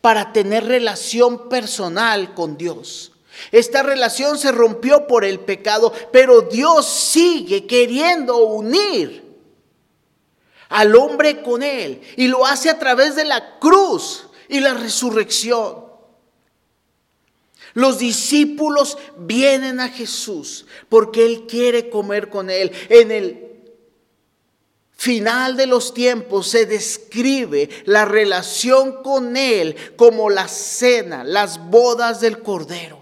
para 0.00 0.32
tener 0.32 0.64
relación 0.64 1.48
personal 1.48 2.34
con 2.34 2.56
Dios. 2.56 3.12
Esta 3.52 3.82
relación 3.82 4.38
se 4.38 4.52
rompió 4.52 5.06
por 5.06 5.24
el 5.24 5.40
pecado, 5.40 5.92
pero 6.12 6.42
Dios 6.42 6.86
sigue 6.86 7.66
queriendo 7.66 8.38
unir 8.38 9.25
al 10.68 10.94
hombre 10.96 11.42
con 11.42 11.62
él 11.62 12.00
y 12.16 12.28
lo 12.28 12.46
hace 12.46 12.70
a 12.70 12.78
través 12.78 13.16
de 13.16 13.24
la 13.24 13.58
cruz 13.58 14.28
y 14.48 14.60
la 14.60 14.74
resurrección. 14.74 15.86
Los 17.76 17.98
discípulos 17.98 18.96
vienen 19.18 19.80
a 19.80 19.90
Jesús 19.90 20.64
porque 20.88 21.26
Él 21.26 21.46
quiere 21.46 21.90
comer 21.90 22.30
con 22.30 22.48
Él. 22.48 22.72
En 22.88 23.10
el 23.10 23.46
final 24.92 25.58
de 25.58 25.66
los 25.66 25.92
tiempos 25.92 26.48
se 26.48 26.64
describe 26.64 27.68
la 27.84 28.06
relación 28.06 29.02
con 29.02 29.36
Él 29.36 29.76
como 29.96 30.30
la 30.30 30.48
cena, 30.48 31.22
las 31.22 31.68
bodas 31.68 32.22
del 32.22 32.42
Cordero. 32.42 32.95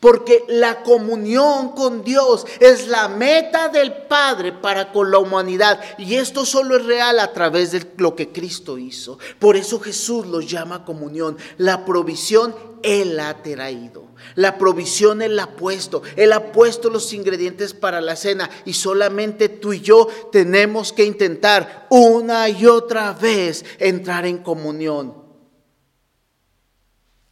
Porque 0.00 0.44
la 0.48 0.82
comunión 0.84 1.70
con 1.70 2.04
Dios 2.04 2.46
es 2.60 2.86
la 2.86 3.08
meta 3.08 3.68
del 3.68 3.92
Padre 3.92 4.52
para 4.52 4.92
con 4.92 5.10
la 5.10 5.18
humanidad. 5.18 5.80
Y 5.98 6.14
esto 6.14 6.44
solo 6.44 6.76
es 6.76 6.86
real 6.86 7.18
a 7.18 7.32
través 7.32 7.72
de 7.72 7.84
lo 7.96 8.14
que 8.14 8.30
Cristo 8.30 8.78
hizo. 8.78 9.18
Por 9.40 9.56
eso 9.56 9.80
Jesús 9.80 10.26
los 10.26 10.48
llama 10.48 10.84
comunión. 10.84 11.36
La 11.56 11.84
provisión 11.84 12.54
Él 12.82 13.18
ha 13.18 13.42
traído. 13.42 14.04
La 14.36 14.56
provisión 14.56 15.20
Él 15.20 15.38
ha 15.40 15.56
puesto. 15.56 16.02
Él 16.14 16.32
ha 16.32 16.52
puesto 16.52 16.90
los 16.90 17.12
ingredientes 17.12 17.74
para 17.74 18.00
la 18.00 18.14
cena. 18.14 18.48
Y 18.64 18.74
solamente 18.74 19.48
tú 19.48 19.72
y 19.72 19.80
yo 19.80 20.06
tenemos 20.30 20.92
que 20.92 21.04
intentar 21.04 21.88
una 21.90 22.48
y 22.48 22.66
otra 22.66 23.12
vez 23.14 23.64
entrar 23.80 24.26
en 24.26 24.38
comunión. 24.38 25.27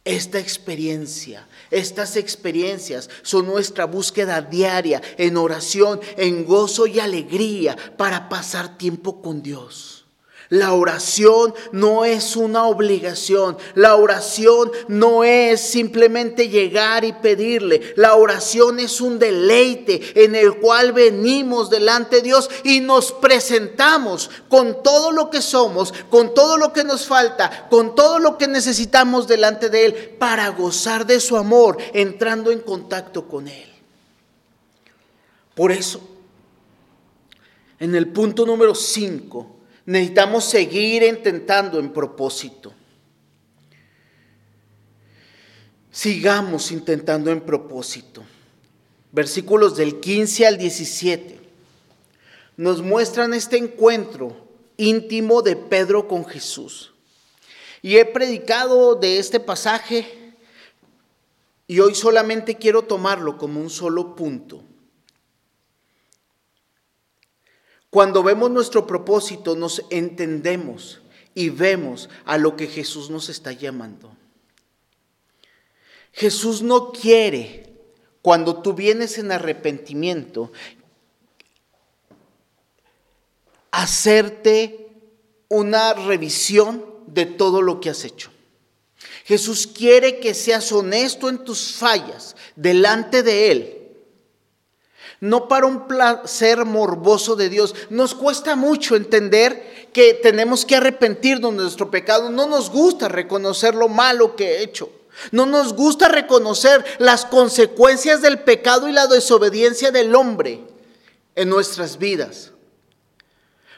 Esta 0.07 0.39
experiencia 0.39 1.45
estas 1.69 2.15
experiencias 2.15 3.09
son 3.23 3.45
nuestra 3.45 3.85
búsqueda 3.85 4.41
diaria 4.41 5.01
en 5.17 5.35
oración, 5.37 5.99
en 6.15 6.45
gozo 6.45 6.87
y 6.87 6.99
alegría 6.99 7.75
para 7.97 8.29
pasar 8.29 8.77
tiempo 8.77 9.21
con 9.21 9.41
Dios. 9.41 9.96
La 10.49 10.71
oración 10.71 11.53
no 11.73 12.05
es 12.05 12.37
una 12.37 12.65
obligación. 12.65 13.57
La 13.75 13.95
oración 13.95 14.71
no 14.87 15.25
es 15.25 15.59
simplemente 15.59 16.47
llegar 16.47 17.03
y 17.03 17.11
pedirle. 17.11 17.93
La 17.97 18.15
oración 18.15 18.79
es 18.79 19.01
un 19.01 19.19
deleite 19.19 20.23
en 20.23 20.35
el 20.35 20.57
cual 20.59 20.93
venimos 20.93 21.69
delante 21.69 22.17
de 22.17 22.21
Dios 22.21 22.49
y 22.63 22.79
nos 22.79 23.11
presentamos 23.11 24.29
con 24.47 24.81
todo 24.83 25.11
lo 25.11 25.29
que 25.29 25.41
somos, 25.41 25.93
con 26.09 26.33
todo 26.33 26.55
lo 26.57 26.71
que 26.71 26.85
nos 26.85 27.05
falta, 27.05 27.67
con 27.69 27.93
todo 27.93 28.17
lo 28.19 28.37
que 28.37 28.47
necesitamos 28.47 29.27
delante 29.27 29.69
de 29.69 29.85
Él 29.85 29.93
para 30.17 30.47
gozar 30.49 31.05
de 31.05 31.19
su 31.19 31.35
amor, 31.35 31.77
entrando 31.93 32.51
en 32.51 32.59
contacto 32.59 33.27
con 33.27 33.49
Él. 33.49 33.67
Por 35.55 35.73
eso, 35.73 35.99
en 37.79 37.95
el 37.95 38.07
punto 38.07 38.45
número 38.45 38.73
5, 38.73 39.56
necesitamos 39.87 40.43
seguir 40.43 41.01
intentando 41.01 41.79
en 41.79 41.91
propósito. 41.91 42.73
Sigamos 45.89 46.71
intentando 46.71 47.31
en 47.31 47.41
propósito. 47.41 48.23
Versículos 49.11 49.77
del 49.77 49.99
15 49.99 50.45
al 50.45 50.57
17 50.57 51.39
nos 52.57 52.81
muestran 52.81 53.33
este 53.33 53.57
encuentro 53.57 54.35
íntimo 54.75 55.41
de 55.41 55.55
Pedro 55.55 56.07
con 56.07 56.25
Jesús. 56.25 56.93
Y 57.81 57.95
he 57.95 58.05
predicado 58.05 58.95
de 58.95 59.19
este 59.19 59.39
pasaje 59.39 60.33
y 61.65 61.79
hoy 61.79 61.95
solamente 61.95 62.55
quiero 62.55 62.81
tomarlo 62.81 63.37
como 63.37 63.61
un 63.61 63.69
solo 63.69 64.15
punto. 64.15 64.63
Cuando 67.97 68.21
vemos 68.21 68.51
nuestro 68.51 68.85
propósito, 68.85 69.55
nos 69.55 69.81
entendemos 69.89 71.01
y 71.33 71.49
vemos 71.49 72.09
a 72.25 72.37
lo 72.37 72.55
que 72.55 72.67
Jesús 72.67 73.09
nos 73.09 73.27
está 73.27 73.53
llamando. 73.53 74.15
Jesús 76.13 76.61
no 76.61 76.91
quiere, 76.91 77.73
cuando 78.21 78.61
tú 78.61 78.73
vienes 78.73 79.17
en 79.17 79.31
arrepentimiento, 79.31 80.51
hacerte 83.71 84.91
una 85.47 85.95
revisión 85.95 86.85
de 87.07 87.25
todo 87.25 87.63
lo 87.63 87.79
que 87.79 87.89
has 87.89 88.05
hecho. 88.05 88.29
Jesús 89.25 89.65
quiere 89.65 90.19
que 90.19 90.35
seas 90.35 90.71
honesto 90.71 91.29
en 91.29 91.43
tus 91.43 91.73
fallas 91.73 92.35
delante 92.55 93.23
de 93.23 93.51
Él 93.51 93.76
no 95.19 95.47
para 95.47 95.65
un 95.65 95.87
placer 95.87 96.65
morboso 96.65 97.35
de 97.35 97.49
Dios. 97.49 97.73
Nos 97.89 98.13
cuesta 98.13 98.55
mucho 98.55 98.95
entender 98.95 99.89
que 99.93 100.13
tenemos 100.13 100.65
que 100.65 100.75
arrepentirnos 100.75 101.51
de 101.51 101.63
nuestro 101.63 101.89
pecado. 101.89 102.29
No 102.29 102.47
nos 102.47 102.69
gusta 102.69 103.07
reconocer 103.07 103.73
lo 103.73 103.89
malo 103.89 104.35
que 104.35 104.57
he 104.57 104.63
hecho. 104.63 104.91
No 105.31 105.45
nos 105.45 105.73
gusta 105.73 106.07
reconocer 106.07 106.85
las 106.99 107.25
consecuencias 107.25 108.21
del 108.21 108.39
pecado 108.39 108.87
y 108.87 108.91
la 108.91 109.07
desobediencia 109.07 109.91
del 109.91 110.13
hombre 110.13 110.61
en 111.35 111.49
nuestras 111.49 111.97
vidas. 111.97 112.51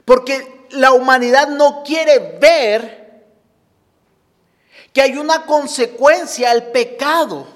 Porque 0.04 0.68
la 0.72 0.92
humanidad 0.92 1.48
no 1.48 1.84
quiere 1.86 2.38
ver 2.40 3.24
que 4.92 5.02
hay 5.02 5.18
una 5.18 5.46
consecuencia 5.46 6.52
al 6.52 6.72
pecado. 6.72 7.48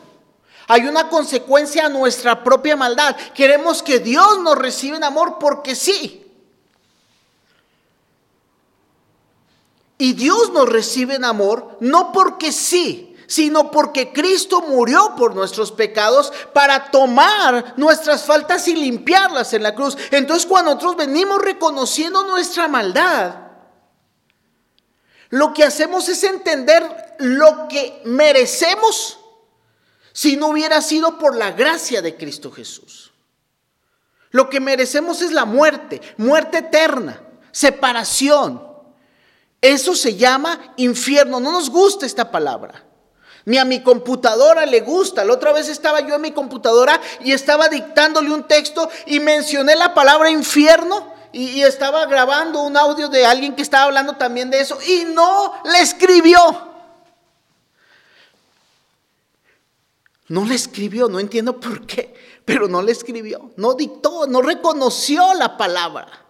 Hay 0.67 0.85
una 0.87 1.09
consecuencia 1.09 1.85
a 1.85 1.89
nuestra 1.89 2.43
propia 2.43 2.75
maldad. 2.75 3.15
Queremos 3.33 3.83
que 3.83 3.99
Dios 3.99 4.39
nos 4.39 4.57
reciba 4.57 4.97
en 4.97 5.03
amor 5.03 5.37
porque 5.39 5.75
sí. 5.75 6.19
Y 9.97 10.13
Dios 10.13 10.51
nos 10.51 10.67
recibe 10.67 11.15
en 11.15 11.25
amor 11.25 11.77
no 11.79 12.11
porque 12.11 12.51
sí, 12.51 13.15
sino 13.27 13.71
porque 13.71 14.11
Cristo 14.11 14.61
murió 14.61 15.15
por 15.15 15.35
nuestros 15.35 15.71
pecados 15.71 16.33
para 16.53 16.91
tomar 16.91 17.73
nuestras 17.77 18.23
faltas 18.25 18.67
y 18.67 18.75
limpiarlas 18.75 19.53
en 19.53 19.63
la 19.63 19.75
cruz. 19.75 19.97
Entonces 20.11 20.45
cuando 20.45 20.73
nosotros 20.73 20.97
venimos 20.97 21.41
reconociendo 21.41 22.23
nuestra 22.23 22.67
maldad, 22.67 23.35
lo 25.29 25.53
que 25.53 25.63
hacemos 25.63 26.09
es 26.09 26.23
entender 26.23 27.15
lo 27.19 27.67
que 27.67 28.01
merecemos 28.05 29.19
si 30.13 30.37
no 30.37 30.47
hubiera 30.47 30.81
sido 30.81 31.17
por 31.17 31.35
la 31.35 31.51
gracia 31.51 32.01
de 32.01 32.15
Cristo 32.15 32.51
Jesús. 32.51 33.11
Lo 34.29 34.49
que 34.49 34.59
merecemos 34.59 35.21
es 35.21 35.31
la 35.31 35.45
muerte, 35.45 36.01
muerte 36.17 36.59
eterna, 36.59 37.21
separación. 37.51 38.65
Eso 39.61 39.95
se 39.95 40.15
llama 40.15 40.73
infierno. 40.77 41.39
No 41.39 41.51
nos 41.51 41.69
gusta 41.69 42.05
esta 42.05 42.31
palabra. 42.31 42.83
Ni 43.45 43.57
a 43.57 43.65
mi 43.65 43.81
computadora 43.81 44.65
le 44.65 44.81
gusta. 44.81 45.23
La 45.23 45.33
otra 45.33 45.51
vez 45.51 45.69
estaba 45.69 45.99
yo 46.01 46.15
en 46.15 46.21
mi 46.21 46.31
computadora 46.31 46.99
y 47.21 47.31
estaba 47.31 47.69
dictándole 47.69 48.31
un 48.31 48.47
texto 48.47 48.89
y 49.05 49.19
mencioné 49.19 49.75
la 49.75 49.93
palabra 49.93 50.29
infierno 50.29 51.13
y, 51.31 51.63
estaba 51.63 52.05
grabando 52.05 52.61
un 52.61 52.77
audio 52.77 53.09
de 53.09 53.25
alguien 53.25 53.55
que 53.55 53.63
estaba 53.63 53.85
hablando 53.85 54.15
también 54.17 54.51
de 54.51 54.61
eso 54.61 54.77
y 54.87 55.05
no 55.05 55.53
le 55.65 55.79
escribió. 55.79 56.72
No 60.29 60.45
le 60.45 60.55
escribió, 60.55 61.09
no 61.09 61.19
entiendo 61.19 61.59
por 61.59 61.85
qué, 61.85 62.13
pero 62.45 62.67
no 62.67 62.81
le 62.81 62.91
escribió, 62.91 63.51
no 63.57 63.73
dictó, 63.73 64.25
no 64.27 64.41
reconoció 64.41 65.33
la 65.33 65.57
palabra. 65.57 66.23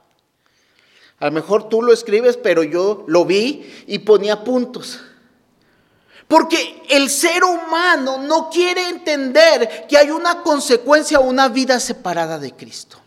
A 1.20 1.26
lo 1.28 1.32
mejor 1.32 1.70
tú 1.70 1.82
lo 1.82 1.94
escribes, 1.94 2.38
pero 2.38 2.64
yo 2.64 3.06
lo 3.08 3.24
vi 3.24 3.72
y 3.88 4.00
ponía 4.00 4.44
puntos. 4.44 5.00
Porque 6.28 6.84
el 6.90 7.10
ser 7.10 7.44
humano 7.44 8.18
no 8.18 8.50
quiere 8.50 8.90
entender 8.90 9.86
que 9.88 9.98
hay 9.98 10.10
una 10.10 10.42
consecuencia 10.42 11.20
o 11.20 11.24
una 11.24 11.48
vida 11.48 11.80
separada 11.80 12.40
de 12.40 12.54
Cristo. 12.54 13.00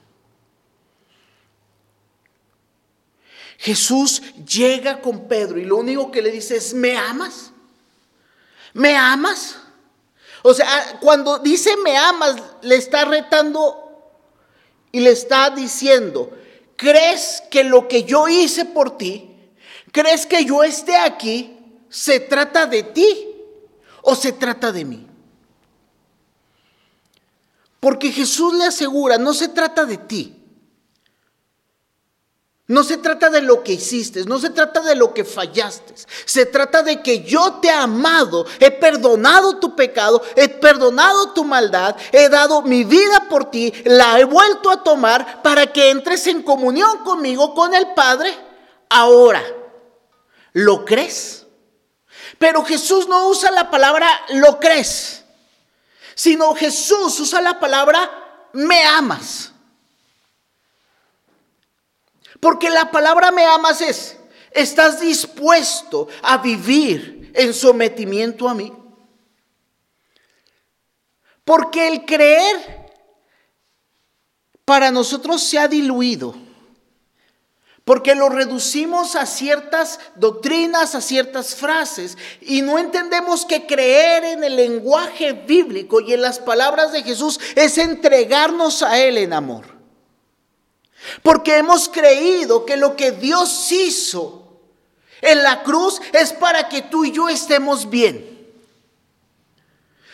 Jesús 3.58 4.22
llega 4.46 5.00
con 5.00 5.26
Pedro 5.26 5.58
y 5.58 5.64
lo 5.64 5.76
único 5.76 6.10
que 6.10 6.22
le 6.22 6.30
dice 6.30 6.56
es, 6.56 6.72
¿me 6.74 6.96
amas? 6.96 7.50
¿Me 8.74 8.96
amas? 8.96 9.56
O 10.48 10.54
sea, 10.54 10.96
cuando 11.00 11.40
dice 11.40 11.76
me 11.78 11.96
amas, 11.96 12.36
le 12.62 12.76
está 12.76 13.04
retando 13.04 14.14
y 14.92 15.00
le 15.00 15.10
está 15.10 15.50
diciendo, 15.50 16.30
¿crees 16.76 17.42
que 17.50 17.64
lo 17.64 17.88
que 17.88 18.04
yo 18.04 18.28
hice 18.28 18.64
por 18.64 18.96
ti, 18.96 19.28
crees 19.90 20.24
que 20.24 20.44
yo 20.44 20.62
esté 20.62 20.96
aquí, 20.98 21.58
se 21.88 22.20
trata 22.20 22.66
de 22.66 22.84
ti 22.84 23.26
o 24.02 24.14
se 24.14 24.30
trata 24.30 24.70
de 24.70 24.84
mí? 24.84 25.04
Porque 27.80 28.12
Jesús 28.12 28.54
le 28.54 28.66
asegura, 28.66 29.18
no 29.18 29.34
se 29.34 29.48
trata 29.48 29.84
de 29.84 29.96
ti, 29.96 30.35
no 32.68 32.82
se 32.82 32.96
trata 32.96 33.30
de 33.30 33.42
lo 33.42 33.62
que 33.62 33.74
hiciste, 33.74 34.24
no 34.24 34.40
se 34.40 34.50
trata 34.50 34.80
de 34.80 34.96
lo 34.96 35.14
que 35.14 35.24
fallaste. 35.24 35.94
Se 36.24 36.46
trata 36.46 36.82
de 36.82 37.00
que 37.00 37.22
yo 37.22 37.54
te 37.54 37.68
he 37.68 37.70
amado, 37.70 38.44
he 38.58 38.72
perdonado 38.72 39.58
tu 39.58 39.76
pecado, 39.76 40.20
he 40.34 40.48
perdonado 40.48 41.32
tu 41.32 41.44
maldad, 41.44 41.94
he 42.10 42.28
dado 42.28 42.62
mi 42.62 42.82
vida 42.82 43.28
por 43.28 43.52
ti, 43.52 43.72
la 43.84 44.18
he 44.18 44.24
vuelto 44.24 44.70
a 44.70 44.82
tomar 44.82 45.42
para 45.42 45.72
que 45.72 45.90
entres 45.90 46.26
en 46.26 46.42
comunión 46.42 47.04
conmigo, 47.04 47.54
con 47.54 47.72
el 47.72 47.94
Padre. 47.94 48.36
Ahora, 48.88 49.44
¿lo 50.52 50.84
crees? 50.84 51.46
Pero 52.38 52.64
Jesús 52.64 53.06
no 53.06 53.28
usa 53.28 53.52
la 53.52 53.70
palabra 53.70 54.08
lo 54.30 54.58
crees, 54.58 55.24
sino 56.16 56.52
Jesús 56.56 57.20
usa 57.20 57.40
la 57.40 57.60
palabra 57.60 58.48
me 58.52 58.84
amas. 58.84 59.52
Porque 62.46 62.70
la 62.70 62.92
palabra 62.92 63.32
me 63.32 63.44
amas 63.44 63.80
es, 63.80 64.16
¿estás 64.52 65.00
dispuesto 65.00 66.06
a 66.22 66.38
vivir 66.38 67.32
en 67.34 67.52
sometimiento 67.52 68.48
a 68.48 68.54
mí? 68.54 68.72
Porque 71.44 71.88
el 71.88 72.04
creer 72.04 72.86
para 74.64 74.92
nosotros 74.92 75.42
se 75.42 75.58
ha 75.58 75.66
diluido. 75.66 76.36
Porque 77.84 78.14
lo 78.14 78.28
reducimos 78.28 79.16
a 79.16 79.26
ciertas 79.26 79.98
doctrinas, 80.14 80.94
a 80.94 81.00
ciertas 81.00 81.56
frases, 81.56 82.16
y 82.40 82.62
no 82.62 82.78
entendemos 82.78 83.44
que 83.44 83.66
creer 83.66 84.22
en 84.22 84.44
el 84.44 84.54
lenguaje 84.54 85.32
bíblico 85.32 86.00
y 86.00 86.12
en 86.12 86.22
las 86.22 86.38
palabras 86.38 86.92
de 86.92 87.02
Jesús 87.02 87.40
es 87.56 87.76
entregarnos 87.76 88.84
a 88.84 89.00
Él 89.00 89.18
en 89.18 89.32
amor. 89.32 89.75
Porque 91.22 91.56
hemos 91.56 91.88
creído 91.88 92.64
que 92.64 92.76
lo 92.76 92.96
que 92.96 93.12
Dios 93.12 93.70
hizo 93.72 94.46
en 95.20 95.42
la 95.42 95.62
cruz 95.62 96.00
es 96.12 96.32
para 96.32 96.68
que 96.68 96.82
tú 96.82 97.04
y 97.04 97.12
yo 97.12 97.28
estemos 97.28 97.88
bien. 97.90 98.36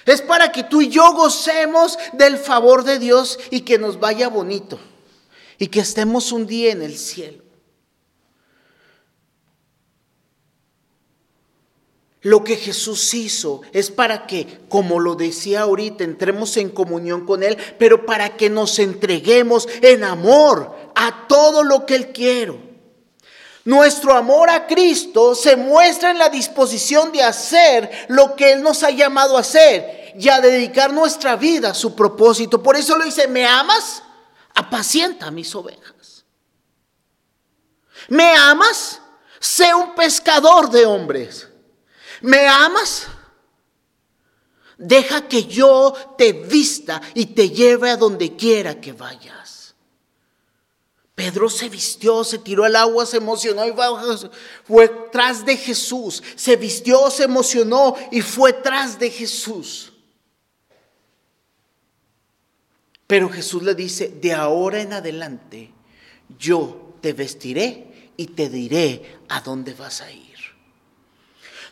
Es 0.04 0.20
para 0.20 0.50
que 0.50 0.64
tú 0.64 0.82
y 0.82 0.88
yo 0.88 1.12
gocemos 1.12 1.98
del 2.12 2.36
favor 2.36 2.82
de 2.82 2.98
Dios 2.98 3.38
y 3.50 3.60
que 3.60 3.78
nos 3.78 4.00
vaya 4.00 4.28
bonito. 4.28 4.78
Y 5.58 5.68
que 5.68 5.80
estemos 5.80 6.32
un 6.32 6.46
día 6.46 6.72
en 6.72 6.82
el 6.82 6.98
cielo. 6.98 7.41
Lo 12.22 12.44
que 12.44 12.56
Jesús 12.56 13.14
hizo 13.14 13.62
es 13.72 13.90
para 13.90 14.28
que, 14.28 14.60
como 14.68 15.00
lo 15.00 15.16
decía 15.16 15.62
ahorita, 15.62 16.04
entremos 16.04 16.56
en 16.56 16.70
comunión 16.70 17.26
con 17.26 17.42
Él, 17.42 17.58
pero 17.78 18.06
para 18.06 18.36
que 18.36 18.48
nos 18.48 18.78
entreguemos 18.78 19.68
en 19.82 20.04
amor 20.04 20.72
a 20.94 21.26
todo 21.26 21.64
lo 21.64 21.84
que 21.84 21.96
Él 21.96 22.12
quiere. 22.12 22.72
Nuestro 23.64 24.14
amor 24.14 24.50
a 24.50 24.68
Cristo 24.68 25.34
se 25.34 25.56
muestra 25.56 26.12
en 26.12 26.18
la 26.18 26.28
disposición 26.28 27.10
de 27.10 27.24
hacer 27.24 27.90
lo 28.08 28.36
que 28.36 28.52
Él 28.52 28.62
nos 28.62 28.84
ha 28.84 28.90
llamado 28.90 29.36
a 29.36 29.40
hacer 29.40 30.14
y 30.16 30.28
a 30.28 30.40
dedicar 30.40 30.92
nuestra 30.92 31.34
vida 31.34 31.70
a 31.70 31.74
su 31.74 31.96
propósito. 31.96 32.62
Por 32.62 32.76
eso 32.76 32.96
lo 32.96 33.04
dice, 33.04 33.26
¿me 33.26 33.46
amas? 33.46 34.02
Apacienta 34.54 35.32
mis 35.32 35.52
ovejas. 35.56 36.24
¿Me 38.08 38.32
amas? 38.36 39.00
Sé 39.40 39.74
un 39.74 39.94
pescador 39.96 40.70
de 40.70 40.86
hombres. 40.86 41.48
¿Me 42.22 42.46
amas? 42.46 43.06
Deja 44.78 45.28
que 45.28 45.44
yo 45.44 45.94
te 46.16 46.32
vista 46.32 47.00
y 47.14 47.26
te 47.26 47.50
lleve 47.50 47.90
a 47.90 47.96
donde 47.96 48.34
quiera 48.36 48.80
que 48.80 48.92
vayas. 48.92 49.74
Pedro 51.14 51.50
se 51.50 51.68
vistió, 51.68 52.24
se 52.24 52.38
tiró 52.38 52.64
al 52.64 52.74
agua, 52.74 53.04
se 53.06 53.18
emocionó 53.18 53.64
y 53.66 53.72
fue 54.64 54.88
tras 55.12 55.44
de 55.44 55.56
Jesús. 55.56 56.22
Se 56.36 56.56
vistió, 56.56 57.10
se 57.10 57.24
emocionó 57.24 57.94
y 58.10 58.22
fue 58.22 58.54
tras 58.54 58.98
de 58.98 59.10
Jesús. 59.10 59.92
Pero 63.06 63.28
Jesús 63.28 63.62
le 63.62 63.74
dice, 63.74 64.08
de 64.08 64.32
ahora 64.32 64.80
en 64.80 64.94
adelante 64.94 65.70
yo 66.38 66.94
te 67.00 67.12
vestiré 67.12 68.10
y 68.16 68.28
te 68.28 68.48
diré 68.48 69.20
a 69.28 69.42
dónde 69.42 69.74
vas 69.74 70.00
a 70.00 70.10
ir. 70.10 70.31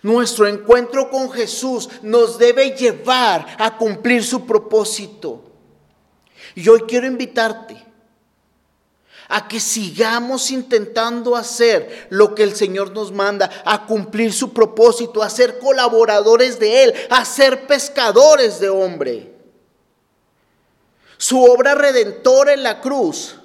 Nuestro 0.02 0.46
encuentro 0.46 1.10
con 1.10 1.30
Jesús 1.30 1.88
nos 2.02 2.38
debe 2.38 2.70
llevar 2.70 3.46
a 3.58 3.76
cumplir 3.76 4.24
su 4.24 4.46
propósito. 4.46 5.44
Y 6.54 6.68
hoy 6.68 6.82
quiero 6.88 7.06
invitarte 7.06 7.90
a 9.28 9.46
que 9.46 9.60
sigamos 9.60 10.50
intentando 10.50 11.36
hacer 11.36 12.08
lo 12.10 12.34
que 12.34 12.42
el 12.42 12.56
Señor 12.56 12.90
nos 12.90 13.12
manda, 13.12 13.48
a 13.64 13.86
cumplir 13.86 14.32
su 14.32 14.52
propósito, 14.52 15.22
a 15.22 15.30
ser 15.30 15.60
colaboradores 15.60 16.58
de 16.58 16.82
Él, 16.82 16.94
a 17.10 17.24
ser 17.24 17.68
pescadores 17.68 18.58
de 18.58 18.68
hombre. 18.68 19.32
Su 21.16 21.44
obra 21.44 21.76
redentora 21.76 22.54
en 22.54 22.64
la 22.64 22.80
cruz. 22.80 23.36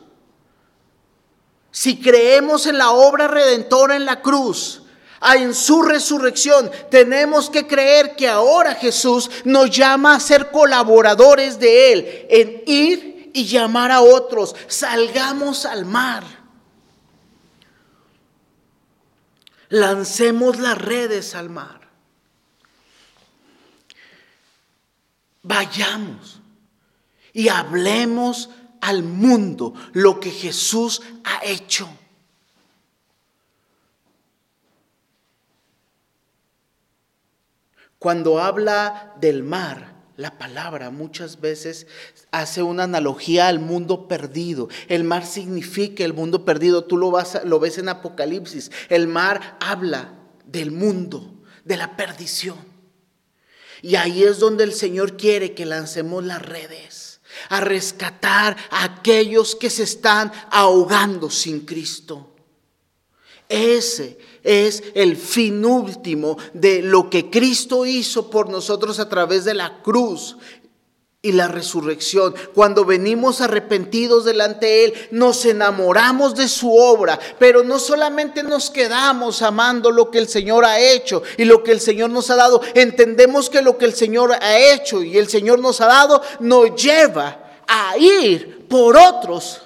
Si 1.69 2.01
creemos 2.01 2.65
en 2.65 2.79
la 2.79 2.91
obra 2.91 3.27
redentora 3.27 3.95
en 3.95 4.05
la 4.05 4.21
cruz, 4.21 4.84
en 5.21 5.53
su 5.53 5.81
resurrección, 5.81 6.69
tenemos 6.91 7.49
que 7.49 7.65
creer 7.67 8.15
que 8.15 8.27
ahora 8.27 8.75
Jesús 8.75 9.29
nos 9.43 9.69
llama 9.69 10.15
a 10.15 10.19
ser 10.19 10.51
colaboradores 10.51 11.59
de 11.59 11.93
Él, 11.93 12.27
en 12.29 12.63
ir 12.65 13.31
y 13.33 13.45
llamar 13.45 13.91
a 13.91 14.01
otros, 14.01 14.55
salgamos 14.67 15.65
al 15.65 15.85
mar. 15.85 16.23
Lancemos 19.69 20.59
las 20.59 20.77
redes 20.77 21.35
al 21.35 21.49
mar. 21.49 21.81
Vayamos 25.41 26.39
y 27.33 27.49
hablemos 27.49 28.49
al 28.81 29.03
mundo 29.03 29.73
lo 29.93 30.19
que 30.19 30.31
Jesús 30.31 31.01
ha 31.23 31.43
hecho. 31.43 31.89
Cuando 38.05 38.39
habla 38.39 39.15
del 39.19 39.41
mar, 39.41 39.95
la 40.15 40.37
palabra 40.37 40.91
muchas 40.91 41.41
veces 41.41 41.87
hace 42.29 42.61
una 42.61 42.83
analogía 42.83 43.47
al 43.47 43.57
mundo 43.57 44.07
perdido. 44.07 44.69
El 44.87 45.03
mar 45.03 45.25
significa 45.25 46.05
el 46.05 46.13
mundo 46.13 46.45
perdido. 46.45 46.83
Tú 46.83 46.97
lo, 46.97 47.09
vas, 47.09 47.41
lo 47.45 47.59
ves 47.59 47.79
en 47.79 47.89
Apocalipsis. 47.89 48.69
El 48.89 49.07
mar 49.07 49.57
habla 49.59 50.13
del 50.45 50.69
mundo, 50.69 51.33
de 51.63 51.77
la 51.77 51.97
perdición. 51.97 52.57
Y 53.81 53.95
ahí 53.95 54.21
es 54.21 54.37
donde 54.37 54.65
el 54.65 54.73
Señor 54.73 55.17
quiere 55.17 55.55
que 55.55 55.65
lancemos 55.65 56.23
las 56.23 56.43
redes 56.43 57.21
a 57.49 57.59
rescatar 57.59 58.55
a 58.69 58.83
aquellos 58.83 59.55
que 59.55 59.71
se 59.71 59.81
están 59.81 60.31
ahogando 60.51 61.31
sin 61.31 61.61
Cristo. 61.61 62.35
Ese 63.49 64.19
es 64.45 64.83
el 64.93 65.17
fin 65.17 65.65
último 65.65 66.37
de 66.53 66.81
lo 66.81 67.09
que 67.09 67.29
Cristo 67.29 67.85
hizo 67.85 68.29
por 68.29 68.49
nosotros 68.49 68.99
a 68.99 69.09
través 69.09 69.43
de 69.43 69.55
la 69.55 69.81
cruz 69.81 70.37
y 71.25 71.31
la 71.31 71.47
resurrección. 71.47 72.35
Cuando 72.53 72.85
venimos 72.85 73.41
arrepentidos 73.41 74.25
delante 74.25 74.67
de 74.67 74.85
Él, 74.85 74.93
nos 75.09 75.43
enamoramos 75.45 76.35
de 76.35 76.47
su 76.47 76.71
obra, 76.75 77.19
pero 77.39 77.63
no 77.63 77.79
solamente 77.79 78.43
nos 78.43 78.69
quedamos 78.69 79.41
amando 79.41 79.89
lo 79.89 80.11
que 80.11 80.19
el 80.19 80.27
Señor 80.27 80.65
ha 80.65 80.79
hecho 80.79 81.23
y 81.37 81.45
lo 81.45 81.63
que 81.63 81.71
el 81.71 81.81
Señor 81.81 82.11
nos 82.11 82.29
ha 82.29 82.35
dado, 82.35 82.61
entendemos 82.75 83.49
que 83.49 83.63
lo 83.63 83.75
que 83.79 83.85
el 83.85 83.95
Señor 83.95 84.33
ha 84.33 84.59
hecho 84.73 85.01
y 85.01 85.17
el 85.17 85.27
Señor 85.27 85.57
nos 85.57 85.81
ha 85.81 85.87
dado 85.87 86.21
nos 86.39 86.75
lleva 86.75 87.39
a 87.67 87.97
ir 87.97 88.67
por 88.67 88.95
otros 88.95 89.64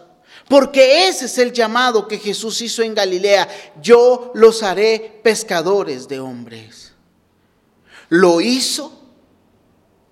porque 0.49 1.07
ese 1.07 1.25
es 1.25 1.37
el 1.37 1.53
llamado 1.53 2.07
que 2.07 2.17
Jesús 2.17 2.59
hizo 2.61 2.81
en 2.81 2.95
Galilea. 2.95 3.47
Yo 3.81 4.31
los 4.33 4.63
haré 4.63 5.21
pescadores 5.23 6.07
de 6.07 6.19
hombres. 6.19 6.91
Lo 8.09 8.41
hizo 8.41 8.91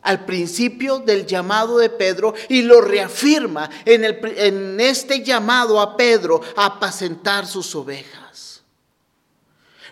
al 0.03 0.25
principio 0.25 0.99
del 0.99 1.25
llamado 1.25 1.79
de 1.79 1.89
Pedro 1.89 2.35
y 2.49 2.61
lo 2.61 2.81
reafirma 2.81 3.67
en, 3.83 4.79
este 4.79 5.23
llamado 5.23 5.81
a 5.81 5.97
Pedro 5.97 6.39
a 6.55 6.67
apacentar 6.67 7.47
sus 7.47 7.73
ovejas. 7.73 8.61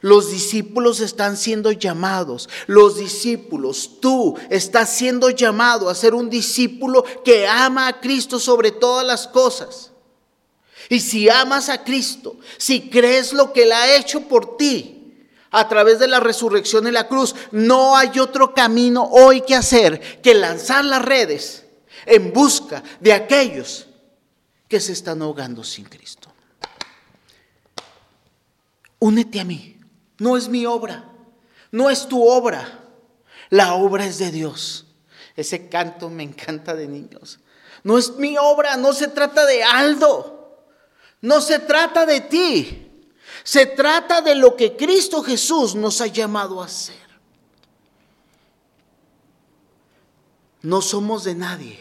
Los 0.01 0.29
discípulos 0.29 0.99
están 0.99 1.37
siendo 1.37 1.71
llamados. 1.71 2.47
Los 2.67 2.97
discípulos, 2.97 3.99
tú 3.99 4.37
estás 4.51 4.91
siendo 4.91 5.31
llamado 5.31 5.89
a 5.89 5.95
ser 5.95 6.13
un 6.13 6.29
discípulo 6.29 7.03
que 7.23 7.47
ama 7.47 7.87
a 7.87 7.99
Cristo 7.99 8.39
sobre 8.39 8.69
todas 8.69 9.07
las 9.07 9.27
cosas. 9.27 9.94
Y 10.89 10.99
si 10.99 11.29
amas 11.29 11.69
a 11.69 11.83
Cristo, 11.83 12.37
si 12.57 12.89
crees 12.89 13.33
lo 13.33 13.53
que 13.53 13.63
Él 13.63 13.71
ha 13.71 13.95
hecho 13.95 14.21
por 14.21 14.57
ti 14.57 15.17
a 15.51 15.67
través 15.67 15.99
de 15.99 16.07
la 16.07 16.19
resurrección 16.19 16.87
en 16.87 16.93
la 16.93 17.07
cruz, 17.07 17.35
no 17.51 17.95
hay 17.95 18.19
otro 18.19 18.53
camino 18.53 19.03
hoy 19.03 19.41
que 19.41 19.55
hacer 19.55 20.21
que 20.21 20.33
lanzar 20.33 20.85
las 20.85 21.03
redes 21.03 21.65
en 22.05 22.33
busca 22.33 22.83
de 22.99 23.13
aquellos 23.13 23.87
que 24.67 24.79
se 24.79 24.91
están 24.91 25.21
ahogando 25.21 25.63
sin 25.63 25.85
Cristo. 25.85 26.29
Únete 28.99 29.39
a 29.39 29.43
mí. 29.43 29.75
No 30.17 30.37
es 30.37 30.47
mi 30.47 30.65
obra, 30.65 31.11
no 31.71 31.89
es 31.89 32.07
tu 32.07 32.25
obra. 32.25 32.83
La 33.49 33.75
obra 33.75 34.05
es 34.05 34.17
de 34.17 34.31
Dios. 34.31 34.85
Ese 35.35 35.67
canto 35.67 36.09
me 36.09 36.23
encanta 36.23 36.73
de 36.73 36.87
niños. 36.87 37.39
No 37.83 37.97
es 37.97 38.15
mi 38.15 38.37
obra, 38.37 38.77
no 38.77 38.93
se 38.93 39.07
trata 39.09 39.45
de 39.45 39.63
Aldo. 39.63 40.34
No 41.25 41.41
se 41.41 41.57
trata 41.57 42.05
de 42.05 42.21
ti, 42.21 42.87
se 43.43 43.65
trata 43.65 44.21
de 44.21 44.35
lo 44.35 44.55
que 44.55 44.75
Cristo 44.75 45.23
Jesús 45.23 45.73
nos 45.73 45.99
ha 45.99 46.05
llamado 46.05 46.61
a 46.61 46.65
hacer. 46.65 47.03
No 50.61 50.83
somos 50.83 51.23
de 51.23 51.33
nadie, 51.33 51.79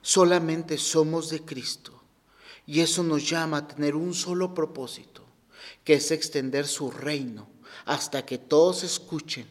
solamente 0.00 0.78
somos 0.78 1.28
de 1.28 1.44
Cristo. 1.44 1.92
Y 2.66 2.80
eso 2.80 3.02
nos 3.02 3.28
llama 3.28 3.58
a 3.58 3.68
tener 3.68 3.94
un 3.94 4.14
solo 4.14 4.54
propósito, 4.54 5.26
que 5.84 5.96
es 5.96 6.10
extender 6.10 6.66
su 6.66 6.90
reino 6.90 7.46
hasta 7.84 8.24
que 8.24 8.38
todos 8.38 8.82
escuchen 8.82 9.46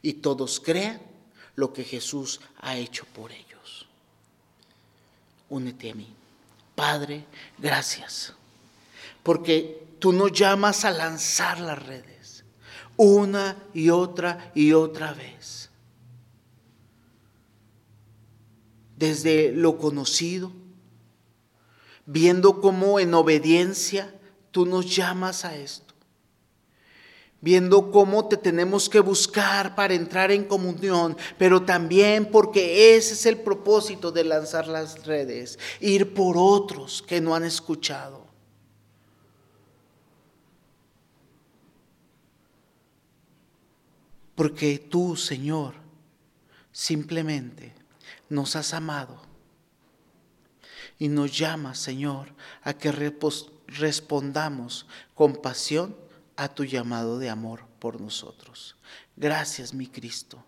y 0.00 0.12
todos 0.12 0.60
crean 0.60 1.02
lo 1.56 1.72
que 1.72 1.82
Jesús 1.82 2.40
ha 2.58 2.76
hecho 2.76 3.04
por 3.06 3.32
ellos. 3.32 3.88
Únete 5.48 5.90
a 5.90 5.94
mí. 5.96 6.15
Padre, 6.76 7.24
gracias, 7.58 8.32
porque 9.24 9.96
tú 9.98 10.12
nos 10.12 10.30
llamas 10.30 10.84
a 10.84 10.92
lanzar 10.92 11.58
las 11.58 11.84
redes 11.84 12.16
una 12.96 13.56
y 13.74 13.90
otra 13.90 14.50
y 14.54 14.72
otra 14.72 15.12
vez. 15.12 15.70
Desde 18.96 19.52
lo 19.52 19.76
conocido, 19.78 20.52
viendo 22.06 22.60
cómo 22.60 22.98
en 22.98 23.12
obediencia 23.14 24.14
tú 24.50 24.64
nos 24.64 24.94
llamas 24.94 25.44
a 25.44 25.56
esto 25.56 25.85
viendo 27.40 27.90
cómo 27.90 28.26
te 28.26 28.36
tenemos 28.36 28.88
que 28.88 29.00
buscar 29.00 29.74
para 29.74 29.94
entrar 29.94 30.30
en 30.30 30.44
comunión, 30.44 31.16
pero 31.38 31.62
también 31.62 32.30
porque 32.30 32.96
ese 32.96 33.14
es 33.14 33.26
el 33.26 33.38
propósito 33.38 34.10
de 34.10 34.24
lanzar 34.24 34.66
las 34.68 35.04
redes, 35.04 35.58
ir 35.80 36.14
por 36.14 36.36
otros 36.38 37.02
que 37.02 37.20
no 37.20 37.34
han 37.34 37.44
escuchado. 37.44 38.26
Porque 44.34 44.78
tú, 44.78 45.16
Señor, 45.16 45.74
simplemente 46.70 47.72
nos 48.28 48.54
has 48.54 48.74
amado 48.74 49.18
y 50.98 51.08
nos 51.08 51.36
llamas, 51.36 51.78
Señor, 51.78 52.34
a 52.62 52.74
que 52.74 52.92
respondamos 53.66 54.86
con 55.14 55.36
pasión 55.36 56.05
a 56.36 56.48
tu 56.48 56.64
llamado 56.64 57.18
de 57.18 57.30
amor 57.30 57.66
por 57.78 58.00
nosotros. 58.00 58.76
Gracias, 59.16 59.74
mi 59.74 59.86
Cristo. 59.86 60.44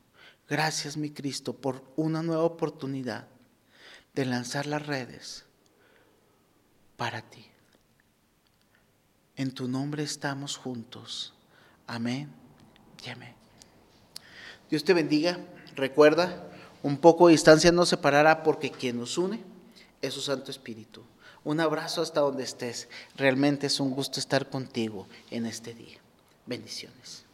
Gracias, 0.49 0.97
mi 0.97 1.11
Cristo, 1.11 1.55
por 1.55 1.83
una 1.97 2.23
nueva 2.23 2.45
oportunidad 2.45 3.29
de 4.15 4.25
lanzar 4.25 4.67
las 4.67 4.87
redes 4.87 5.45
para 6.97 7.23
ti. 7.23 7.47
En 9.37 9.53
tu 9.53 9.69
nombre 9.69 10.03
estamos 10.03 10.57
juntos. 10.57 11.35
Amén 11.87 12.31
y 13.05 13.11
amén. 13.11 13.35
Dios 14.69 14.85
te 14.85 14.95
bendiga. 14.95 15.39
Recuerda, 15.77 16.51
un 16.83 16.99
poco 16.99 17.29
de 17.29 17.33
distancia 17.33 17.71
nos 17.71 17.89
separará 17.89 18.43
porque 18.43 18.71
quien 18.71 18.99
nos 18.99 19.17
une 19.17 19.43
es 20.03 20.15
su 20.15 20.21
Santo 20.21 20.51
Espíritu. 20.51 21.05
Un 21.49 21.61
abrazo 21.61 22.03
hasta 22.03 22.21
donde 22.21 22.45
estés. 22.45 22.89
Realmente 23.17 23.69
es 23.69 23.81
un 23.81 23.91
gusto 23.91 24.21
estar 24.21 24.51
contigo 24.51 25.07
en 25.31 25.47
este 25.47 25.73
día. 25.73 25.97
Bendiciones. 26.45 27.25